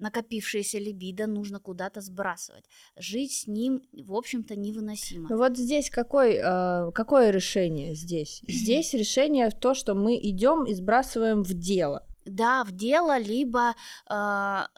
[0.00, 2.64] накопившееся либидо нужно куда-то сбрасывать.
[2.96, 5.28] Жить с ним, в общем-то, невыносимо.
[5.30, 8.42] Ну Вот здесь какой, э, какое решение здесь?
[8.48, 12.06] Здесь решение в то, что мы идем и сбрасываем в дело.
[12.24, 13.74] Да, в дело, либо...
[14.06, 14.68] а,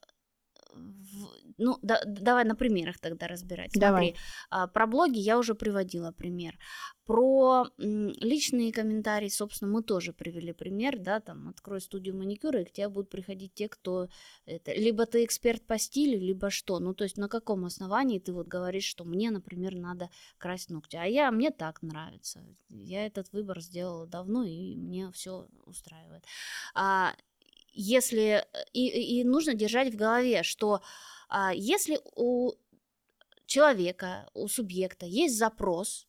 [0.75, 3.71] в- ну, да- давай на примерах тогда разбирать.
[3.75, 4.07] Давай.
[4.09, 4.21] Смотри,
[4.51, 6.59] а, про блоги я уже приводила пример.
[7.05, 12.73] Про личные комментарии, собственно, мы тоже привели пример, да, там, открой студию маникюра, и к
[12.73, 14.09] тебе будут приходить те, кто
[14.47, 18.33] это, либо ты эксперт по стилю, либо что, ну, то есть на каком основании ты
[18.33, 23.33] вот говоришь, что мне, например, надо красить ногти, а я, мне так нравится, я этот
[23.33, 26.25] выбор сделала давно, и мне все устраивает.
[26.75, 27.15] А,
[27.73, 30.83] если и, и нужно держать в голове, что
[31.29, 32.53] а, если у
[33.47, 36.07] человека, у субъекта есть запрос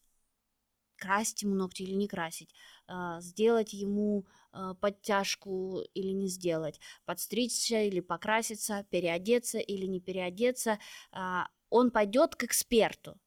[1.04, 2.54] красить ему ногти или не красить,
[2.88, 10.80] а, сделать ему а, подтяжку или не сделать, подстричься или покраситься, переодеться или не переодеться,
[11.12, 13.20] а, он пойдет к эксперту.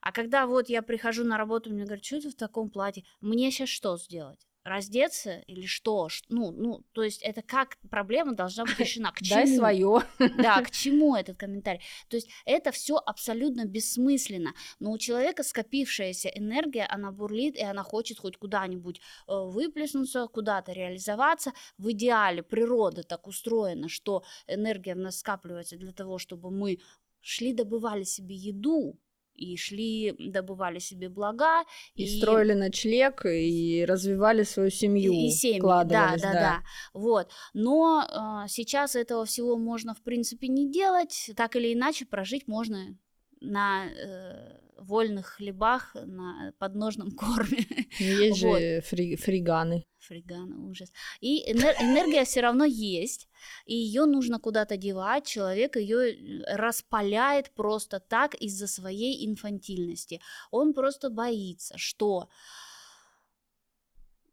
[0.00, 3.04] А когда вот я прихожу на работу, мне говорят, что ты в таком платье?
[3.20, 4.46] Мне сейчас что сделать?
[4.64, 6.08] Раздеться или что?
[6.28, 9.10] Ну, ну, то есть это как проблема должна быть решена?
[9.12, 9.56] К Дай чему?
[9.56, 10.02] свое.
[10.38, 11.80] Да, к чему этот комментарий?
[12.08, 14.54] То есть это все абсолютно бессмысленно.
[14.78, 20.72] Но у человека скопившаяся энергия, она бурлит, и она хочет хоть куда-нибудь э, выплеснуться, куда-то
[20.72, 21.52] реализоваться.
[21.76, 26.78] В идеале природа так устроена, что энергия в нас скапливается для того, чтобы мы
[27.20, 28.98] шли добывали себе еду,
[29.34, 31.64] и шли добывали себе блага,
[31.94, 35.12] И строили ночлег, и развивали свою семью.
[35.12, 36.62] и, и семьи, да, вкладывались, да, да,
[36.92, 37.30] Вот.
[37.54, 41.30] Но а, сейчас этого всего можно, в принципе, не делать.
[41.36, 42.98] Так или иначе, прожить можно
[43.40, 47.66] на э, вольных хлебах, на подножном корме.
[48.00, 49.84] Ну, Есть же фри- фриганы.
[49.98, 50.90] Фригана, ужас.
[51.20, 53.28] И энер- энергия все равно есть,
[53.66, 55.26] и ее нужно куда-то девать.
[55.26, 60.20] Человек ее распаляет просто так из-за своей инфантильности.
[60.50, 62.28] Он просто боится, что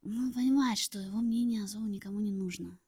[0.01, 2.79] ну, понимает, что его мнение особо никому не нужно.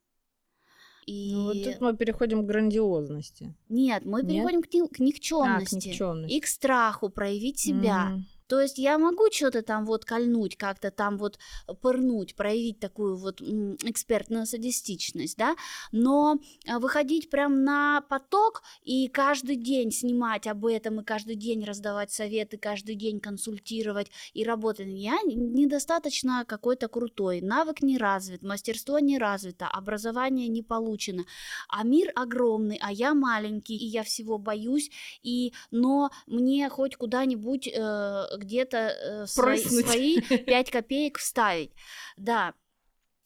[1.05, 3.55] И Ну, вот тут мы переходим к грандиозности.
[3.69, 4.29] нет, мы Нет?
[4.29, 6.33] переходим к, ни- к А, никчемности к никчемности.
[6.35, 8.11] и к страху проявить себя.
[8.11, 8.25] М.
[8.51, 11.39] То есть я могу что-то там вот кольнуть, как-то там вот
[11.81, 15.55] пырнуть, проявить такую вот экспертную садистичность, да,
[15.93, 16.35] но
[16.67, 22.11] а, выходить прям на поток и каждый день снимать об этом, и каждый день раздавать
[22.11, 29.17] советы, каждый день консультировать и работать, я недостаточно какой-то крутой, навык не развит, мастерство не
[29.17, 31.23] развито, образование не получено,
[31.69, 34.91] а мир огромный, а я маленький, и я всего боюсь,
[35.23, 41.71] и, но мне хоть куда-нибудь э, где-то э, свои, свои 5 копеек вставить.
[42.17, 42.53] Да,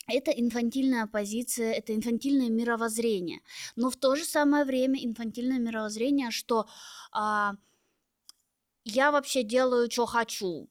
[0.07, 3.41] это инфантильная позиция, это инфантильное мировоззрение.
[3.75, 6.67] Но в то же самое время инфантильное мировоззрение, что
[7.11, 7.55] а,
[8.83, 10.69] я вообще делаю, что хочу.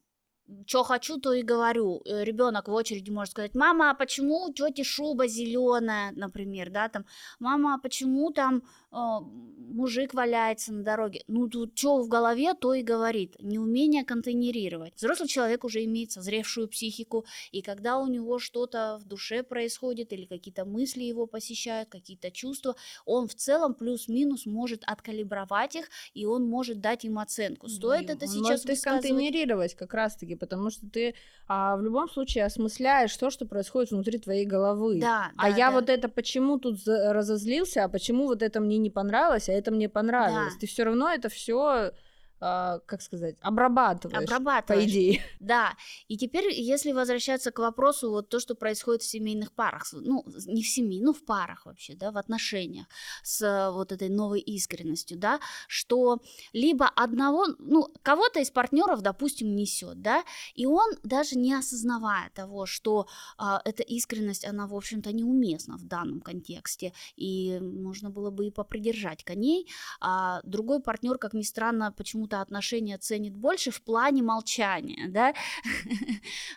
[0.67, 2.03] Что хочу, то и говорю.
[2.05, 7.07] Ребенок в очереди может сказать, мама, а почему у тети шуба зеленая, например, да, там,
[7.41, 8.61] мама, а почему там э,
[8.95, 11.23] мужик валяется на дороге?
[11.27, 13.35] Ну, тут что в голове, то и говорит.
[13.41, 14.95] Неумение контейнерировать.
[14.97, 20.27] Взрослый человек уже имеет созревшую психику, и когда у него что-то в душе происходит, или
[20.27, 26.45] какие-то мысли его посещают, какие-то чувства, он в целом плюс-минус может откалибровать их, и он
[26.47, 27.69] может дать им оценку.
[27.69, 29.09] Стоит И это он сейчас может их высказывать?
[29.09, 31.15] контейнерировать как раз-таки, потому что ты
[31.49, 35.01] а, в любом случае осмысляешь то, что происходит внутри твоей головы.
[35.01, 35.81] Да, А да, я да.
[35.81, 39.89] вот это почему тут разозлился, а почему вот это мне не понравилось, а это мне
[39.89, 40.55] понравилось.
[40.55, 40.61] Да.
[40.61, 41.93] Ты все равно это все
[42.41, 44.85] как сказать, обрабатываешь, Обрабатываешь.
[44.85, 45.21] по идее.
[45.41, 45.77] Да,
[46.09, 50.63] и теперь, если возвращаться к вопросу, вот то, что происходит в семейных парах, ну, не
[50.63, 52.87] в семье, ну, в парах вообще, да, в отношениях
[53.23, 56.23] с э, вот этой новой искренностью, да, что
[56.53, 60.25] либо одного, ну, кого-то из партнеров, допустим, несет, да,
[60.55, 63.07] и он даже не осознавая того, что
[63.39, 68.51] а, эта искренность, она, в общем-то, неуместна в данном контексте, и можно было бы и
[68.51, 69.69] попридержать коней,
[70.01, 71.93] а другой партнер, как ни странно,
[72.25, 75.35] почему-то отношения ценит больше в плане молчания, да,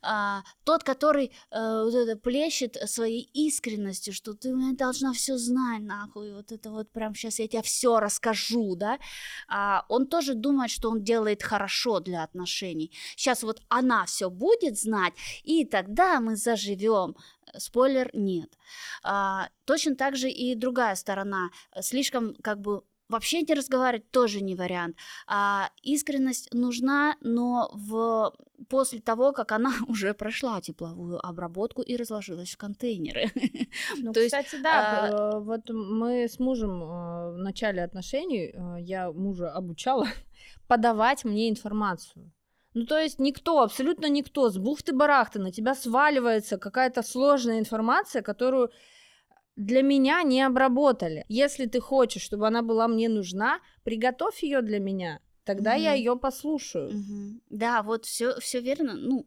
[0.01, 6.33] А, тот, который э, вот это плещет своей искренностью, что ты должна все знать, нахуй,
[6.33, 8.99] вот это вот прям сейчас я тебе все расскажу, да,
[9.49, 12.91] а, он тоже думает, что он делает хорошо для отношений.
[13.15, 15.13] Сейчас вот она все будет знать,
[15.43, 17.15] и тогда мы заживем.
[17.57, 18.57] Спойлер, нет.
[19.03, 21.49] А, точно так же и другая сторона.
[21.81, 24.97] Слишком как бы вообще не разговаривать тоже не вариант.
[25.27, 28.33] А, искренность нужна, но в
[28.69, 33.31] после того, как она уже прошла тепловую обработку и разложилась в контейнеры.
[33.97, 38.81] Ну, То есть, кстати, да, э, вот мы с мужем э, в начале отношений, э,
[38.81, 40.07] я мужа обучала
[40.67, 42.31] подавать мне информацию.
[42.73, 48.71] Ну, то есть никто, абсолютно никто с бухты-барахты на тебя сваливается какая-то сложная информация, которую
[49.57, 51.25] для меня не обработали.
[51.29, 55.97] Если ты хочешь, чтобы она была мне нужна, приготовь ее для меня, тогда я Мгм.
[55.97, 56.91] ее послушаю.
[56.93, 57.41] Мгм.
[57.49, 58.93] Да, вот все, все верно.
[58.93, 59.25] Ну,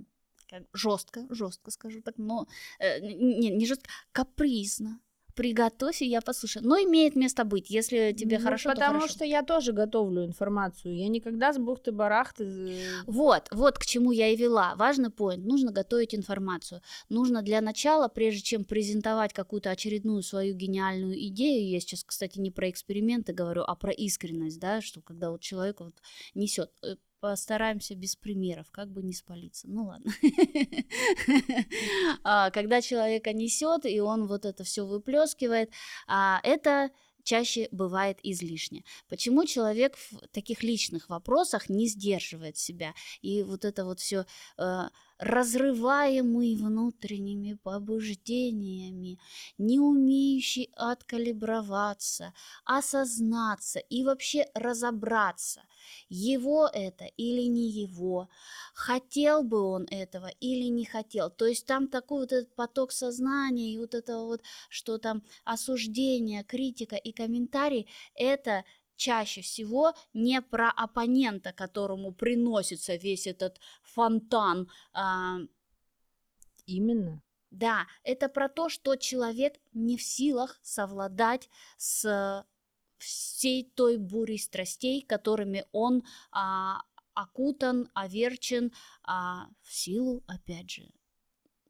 [0.73, 2.47] жестко, жестко скажу так, но
[2.79, 5.01] э, не, не жестко, капризно.
[5.41, 6.67] Приготовь, и я послушаю.
[6.67, 9.15] Но имеет место быть, если тебе Ну, хорошо, то потому хорошо.
[9.15, 10.95] что я тоже готовлю информацию.
[10.95, 12.45] Я никогда с бухты-барахты...
[12.45, 14.75] э, Вот, вот к чему я и вела.
[14.77, 15.47] Важный поинт.
[15.47, 16.83] Нужно готовить информацию.
[17.09, 22.51] Нужно для начала, прежде чем презентовать какую-то очередную свою гениальную идею, я сейчас, кстати, не
[22.51, 25.95] про эксперименты говорю, а про искренность, да, что когда вот человек вот
[26.35, 26.71] несет.
[27.23, 29.69] Э, Постараемся без примеров, как бы не спалиться.
[29.69, 30.13] Ну ладно.
[32.23, 35.71] А, Когда человека несет, и он вот это все выплескивает,
[36.07, 36.91] а, это
[37.23, 38.85] чаще бывает излишне.
[39.09, 42.95] Почему человек в таких личных вопросах не сдерживает себя?
[43.21, 44.25] И вот это вот все
[45.21, 49.19] разрываемый внутренними побуждениями,
[49.59, 52.33] не умеющий откалиброваться,
[52.65, 55.63] осознаться и вообще разобраться,
[56.09, 58.31] его это или не его,
[58.75, 61.31] хотел бы он этого или не хотел.
[61.31, 66.45] То есть там такой вот этот поток сознания и вот это вот, что там осуждение,
[66.45, 68.65] критика и комментарий, это
[69.01, 74.69] чаще всего не про оппонента, которому приносится весь этот фонтан.
[74.93, 75.39] а,
[76.67, 77.23] Именно.
[77.51, 81.49] да, это про то, что человек не в силах совладать
[81.79, 82.45] с
[82.99, 86.83] всей той бурей страстей, которыми он а,
[87.15, 88.71] окутан, оверчен
[89.03, 90.91] а, в силу, опять же,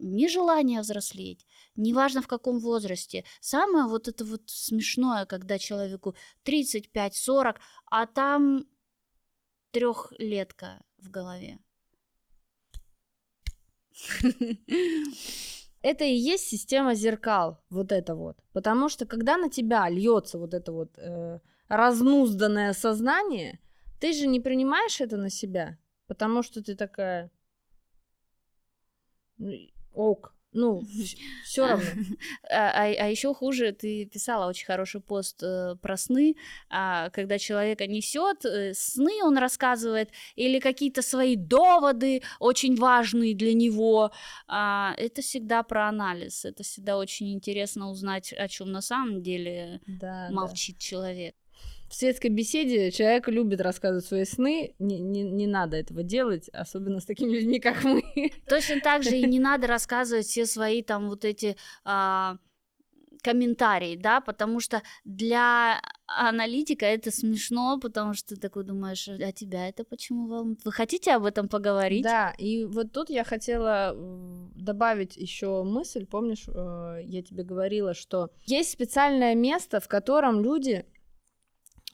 [0.00, 1.46] нежелания взрослеть,
[1.76, 3.24] неважно в каком возрасте.
[3.40, 8.66] Самое вот это вот смешное, когда человеку 35-40, а там
[9.70, 11.58] трехлетка в голове.
[15.82, 18.36] Это и есть система зеркал, вот это вот.
[18.52, 23.60] Потому что когда на тебя льется вот это вот э, разнузданное сознание,
[23.98, 27.30] ты же не принимаешь это на себя, потому что ты такая,
[29.38, 29.52] ну,
[29.94, 30.82] ок, ну,
[31.44, 31.84] все равно.
[32.50, 36.34] А, а, еще хуже, ты писала очень хороший пост э, про сны,
[36.68, 43.54] а, когда человека несет, э, сны он рассказывает, или какие-то свои доводы очень важные для
[43.54, 44.10] него.
[44.48, 46.44] А, это всегда про анализ.
[46.44, 50.34] Это всегда очень интересно узнать, о чем на самом деле Да, да.
[50.34, 51.34] молчит человек.
[51.90, 57.00] В светской беседе человек любит рассказывать свои сны, не, не, не надо этого делать, особенно
[57.00, 58.04] с такими людьми, как мы.
[58.48, 62.36] Точно так же и не надо рассказывать все свои там вот эти а,
[63.24, 69.68] комментарии, да, потому что для аналитика это смешно, потому что ты такой думаешь, а тебя
[69.68, 70.64] это почему волнует?
[70.64, 72.04] Вы хотите об этом поговорить?
[72.04, 73.96] Да, и вот тут я хотела
[74.54, 76.06] добавить еще мысль.
[76.06, 80.86] Помнишь, э, я тебе говорила, что есть специальное место, в котором люди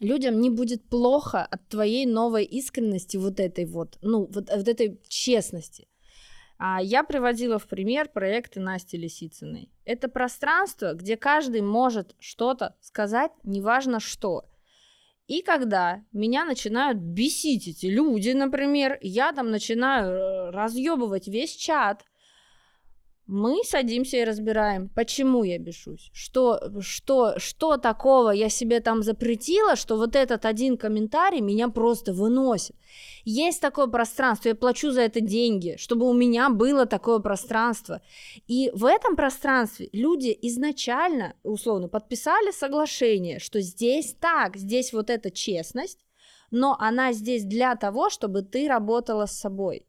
[0.01, 5.01] людям не будет плохо от твоей новой искренности, вот этой вот, ну, вот, вот этой
[5.09, 5.89] честности.
[6.59, 9.71] А я приводила в пример проекты Насти Лисицыной.
[9.85, 14.47] Это пространство, где каждый может что-то сказать, неважно что.
[15.27, 22.05] И когда меня начинают бесить эти люди, например, я там начинаю разъебывать весь чат,
[23.27, 29.74] мы садимся и разбираем, почему я бешусь, что, что, что такого я себе там запретила,
[29.74, 32.77] что вот этот один комментарий меня просто выносит.
[33.24, 38.01] Есть такое пространство, я плачу за это деньги, чтобы у меня было такое пространство.
[38.47, 45.33] И в этом пространстве люди изначально, условно, подписали соглашение, что здесь так, здесь вот эта
[45.33, 46.07] честность,
[46.53, 49.85] но она здесь для того, чтобы ты работала с собой.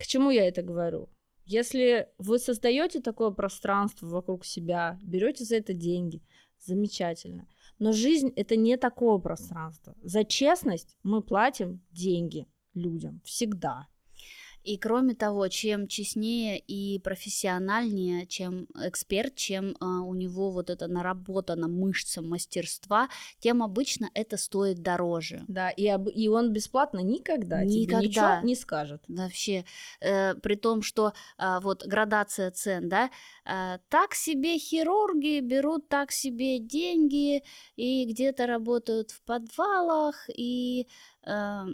[0.00, 1.10] К чему я это говорю?
[1.44, 6.22] Если вы создаете такое пространство вокруг себя, берете за это деньги,
[6.58, 7.46] замечательно.
[7.78, 9.94] Но жизнь это не такое пространство.
[10.02, 13.88] За честность мы платим деньги людям всегда.
[14.62, 20.86] И кроме того, чем честнее и профессиональнее, чем эксперт, чем э, у него вот это
[20.86, 23.08] наработана мышца мастерства,
[23.38, 25.44] тем обычно это стоит дороже.
[25.48, 28.00] Да, и, об, и он бесплатно никогда, никогда.
[28.00, 29.02] тебе ничего не скажет.
[29.08, 29.64] Вообще,
[30.00, 33.10] э, при том, что э, вот градация цен, да,
[33.44, 37.42] э, так себе хирурги берут так себе деньги
[37.76, 40.86] и где-то работают в подвалах и
[41.26, 41.64] э,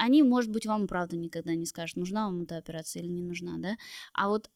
[0.00, 3.58] они, может быть, вам правда никогда не скажут, нужна вам эта операция или не нужна,
[3.58, 3.76] да,
[4.14, 4.50] а вот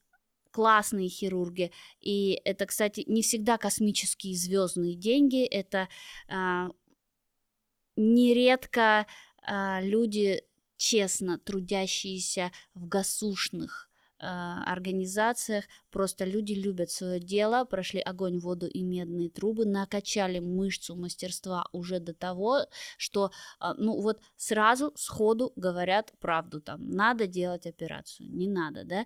[0.51, 1.71] классные хирурги.
[2.01, 5.87] И это, кстати, не всегда космические звездные деньги, это
[6.27, 6.69] а,
[7.95, 9.05] нередко
[9.41, 10.43] а, люди
[10.77, 13.84] честно трудящиеся в гасушных
[14.19, 15.65] организациях.
[15.91, 21.99] Просто люди любят свое дело, прошли огонь, воду и медные трубы, накачали мышцу мастерства уже
[21.99, 22.65] до того,
[22.97, 29.05] что, а, ну вот сразу сходу говорят правду там, надо делать операцию, не надо, да,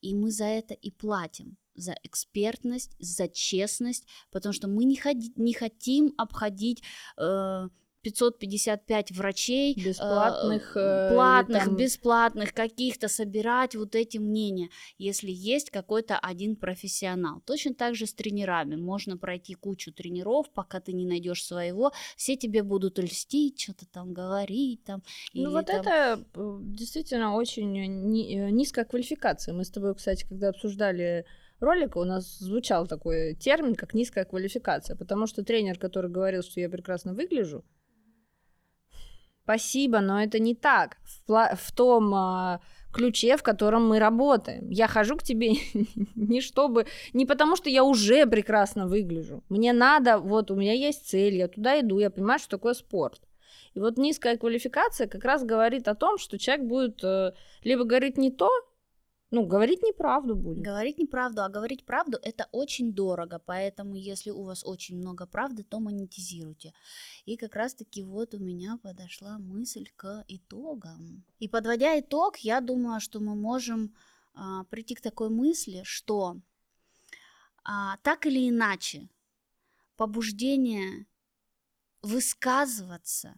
[0.00, 5.32] и мы за это и платим за экспертность, за честность, потому что мы не, ходи,
[5.36, 6.82] не хотим обходить
[7.16, 7.68] э,
[8.10, 11.76] 555 врачей бесплатных, э, платных, там...
[11.76, 17.42] бесплатных каких-то собирать вот эти мнения, если есть какой-то один профессионал.
[17.44, 18.76] Точно так же с тренерами.
[18.76, 24.12] Можно пройти кучу тренеров, пока ты не найдешь своего, все тебе будут льстить, что-то там
[24.12, 24.84] говорить.
[24.84, 25.02] Там,
[25.34, 25.80] ну вот там...
[25.80, 29.54] это э, действительно очень ни- э, низкая квалификация.
[29.54, 31.26] Мы с тобой, кстати, когда обсуждали
[31.60, 36.60] ролика у нас звучал такой термин, как низкая квалификация, потому что тренер, который говорил, что
[36.60, 37.64] я прекрасно выгляжу,
[39.48, 40.98] Спасибо, но это не так.
[41.26, 42.58] В, в том э,
[42.92, 44.68] ключе, в котором мы работаем.
[44.68, 45.52] Я хожу к тебе
[46.16, 46.84] не чтобы,
[47.14, 49.42] не потому что я уже прекрасно выгляжу.
[49.48, 53.22] Мне надо, вот у меня есть цель, я туда иду, я понимаю, что такое спорт.
[53.72, 57.32] И вот низкая квалификация как раз говорит о том, что человек будет э,
[57.64, 58.50] либо говорить не то,
[59.30, 60.64] ну, говорить неправду будет.
[60.64, 65.64] Говорить неправду, а говорить правду это очень дорого, поэтому если у вас очень много правды,
[65.64, 66.72] то монетизируйте.
[67.26, 71.24] И как раз-таки вот у меня подошла мысль к итогам.
[71.40, 73.94] И подводя итог, я думаю, что мы можем
[74.34, 76.40] а, прийти к такой мысли, что
[77.64, 79.10] а, так или иначе
[79.96, 81.06] побуждение
[82.00, 83.34] высказываться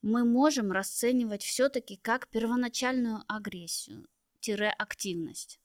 [0.00, 4.06] мы можем расценивать все-таки как первоначальную агрессию
[4.54, 5.60] активность.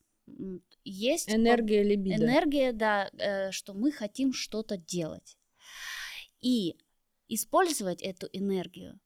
[0.83, 2.23] Есть энергия либидо.
[2.23, 5.37] Энергия, да, э, что мы хотим что-то делать.
[6.41, 6.77] И
[7.27, 8.99] использовать эту энергию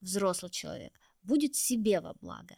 [0.00, 2.56] взрослый человек будет себе во благо,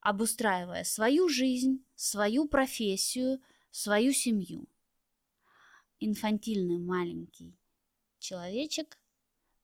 [0.00, 4.68] обустраивая свою жизнь, свою профессию, свою семью.
[6.00, 7.56] Инфантильный маленький
[8.18, 8.98] человечек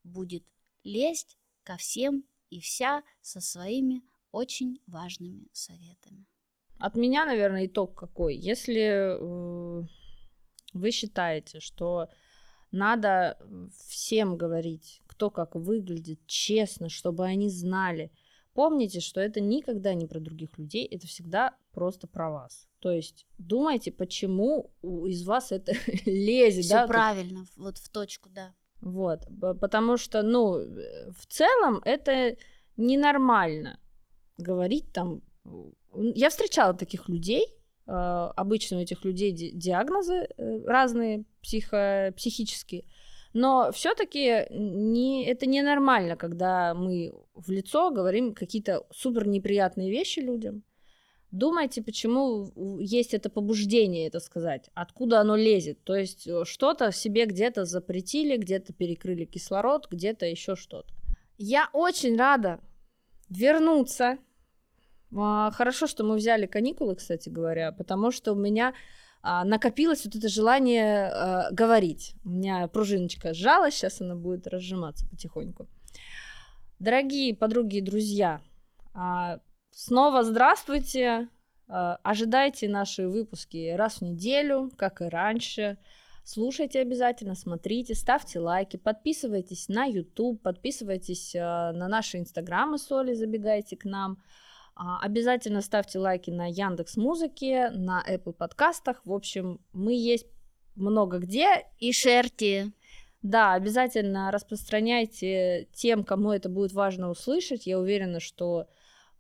[0.05, 0.45] будет
[0.85, 4.03] лезть ко всем и вся со своими
[4.37, 6.27] очень важными советами.
[6.79, 8.37] От меня, наверное, итог какой.
[8.37, 9.83] Если э,
[10.75, 12.09] вы считаете, что
[12.71, 13.39] надо
[13.89, 18.13] всем говорить, кто как выглядит, честно, чтобы они знали,
[18.53, 22.69] помните, что это никогда не про других людей, это всегда просто про вас.
[22.81, 25.73] То есть думайте, почему из вас это
[26.05, 26.65] лезет.
[26.67, 27.57] Все да, правильно, тут...
[27.57, 28.55] вот в точку, да.
[28.83, 32.37] Вот, потому что, ну, в целом это
[32.77, 33.81] ненормально
[34.39, 35.23] говорить там...
[35.95, 37.47] Я встречала таких людей,
[37.87, 42.85] а, обычно у этих людей диагнозы э, разные психо, психические,
[43.33, 50.65] но все-таки не, это ненормально, когда мы в лицо говорим какие-то супер неприятные вещи людям.
[51.31, 55.85] Думайте, почему есть это побуждение это сказать, откуда оно лезет.
[55.85, 60.93] То есть э, что-то себе где-то запретили, где-то перекрыли кислород, где-то еще что-то.
[61.37, 62.61] Я очень рада
[63.29, 64.19] вернуться
[65.15, 68.75] а, хорошо, что мы взяли каникулы, кстати говоря, потому что у меня
[69.23, 72.15] а, накопилось вот это желание а, говорить.
[72.25, 75.69] У меня пружиночка сжалась, сейчас она будет разжиматься потихоньку.
[76.79, 78.43] Дорогие подруги и друзья,
[79.71, 81.29] снова здравствуйте.
[81.69, 85.79] Ожидайте наши выпуски раз в неделю, как и раньше.
[86.29, 93.77] Слушайте обязательно, смотрите, ставьте лайки, подписывайтесь на YouTube, подписывайтесь э, на наши инстаграмы Соли, забегайте
[93.77, 94.21] к нам.
[94.75, 99.03] А, обязательно ставьте лайки на Яндекс Музыке, на Apple подкастах.
[99.05, 100.27] В общем, мы есть
[100.75, 101.65] много где.
[101.79, 102.73] И шерьте.
[103.23, 107.69] Да, обязательно распространяйте тем, кому это будет важно услышать.
[107.69, 108.67] Я уверена, что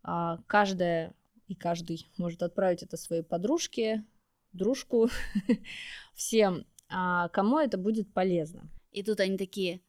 [0.02, 1.14] а, каждая
[1.46, 4.04] и каждый может отправить это своей подружке,
[4.52, 5.08] дружку,
[6.16, 8.70] всем, а, кому это будет полезно.
[8.92, 9.80] И тут они такие,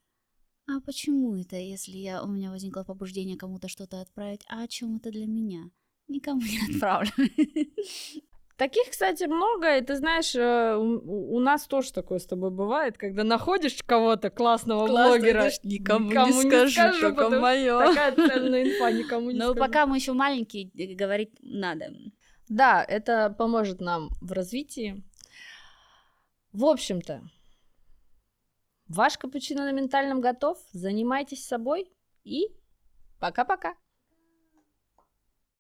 [0.67, 4.97] а почему это, если я, у меня возникло побуждение кому-то что-то отправить, а о чем
[4.97, 5.69] это для меня?
[6.07, 7.11] Никому не отправлю.
[8.57, 12.97] Таких, кстати, много, и ты знаешь, э, у, у нас тоже такое с тобой бывает,
[12.97, 17.79] когда находишь кого-то классного Классно, блогера, никому, никому не скажу, не скажу только мое.
[17.79, 19.59] Такая ценная инфа, никому не Но скажу.
[19.59, 21.93] пока мы еще маленькие, говорить надо.
[22.49, 25.03] Да, это поможет нам в развитии.
[26.57, 27.21] В общем-то,
[28.87, 30.57] ваш капучино на ментальном готов.
[30.71, 31.93] Занимайтесь собой
[32.23, 32.47] и
[33.19, 33.75] пока-пока.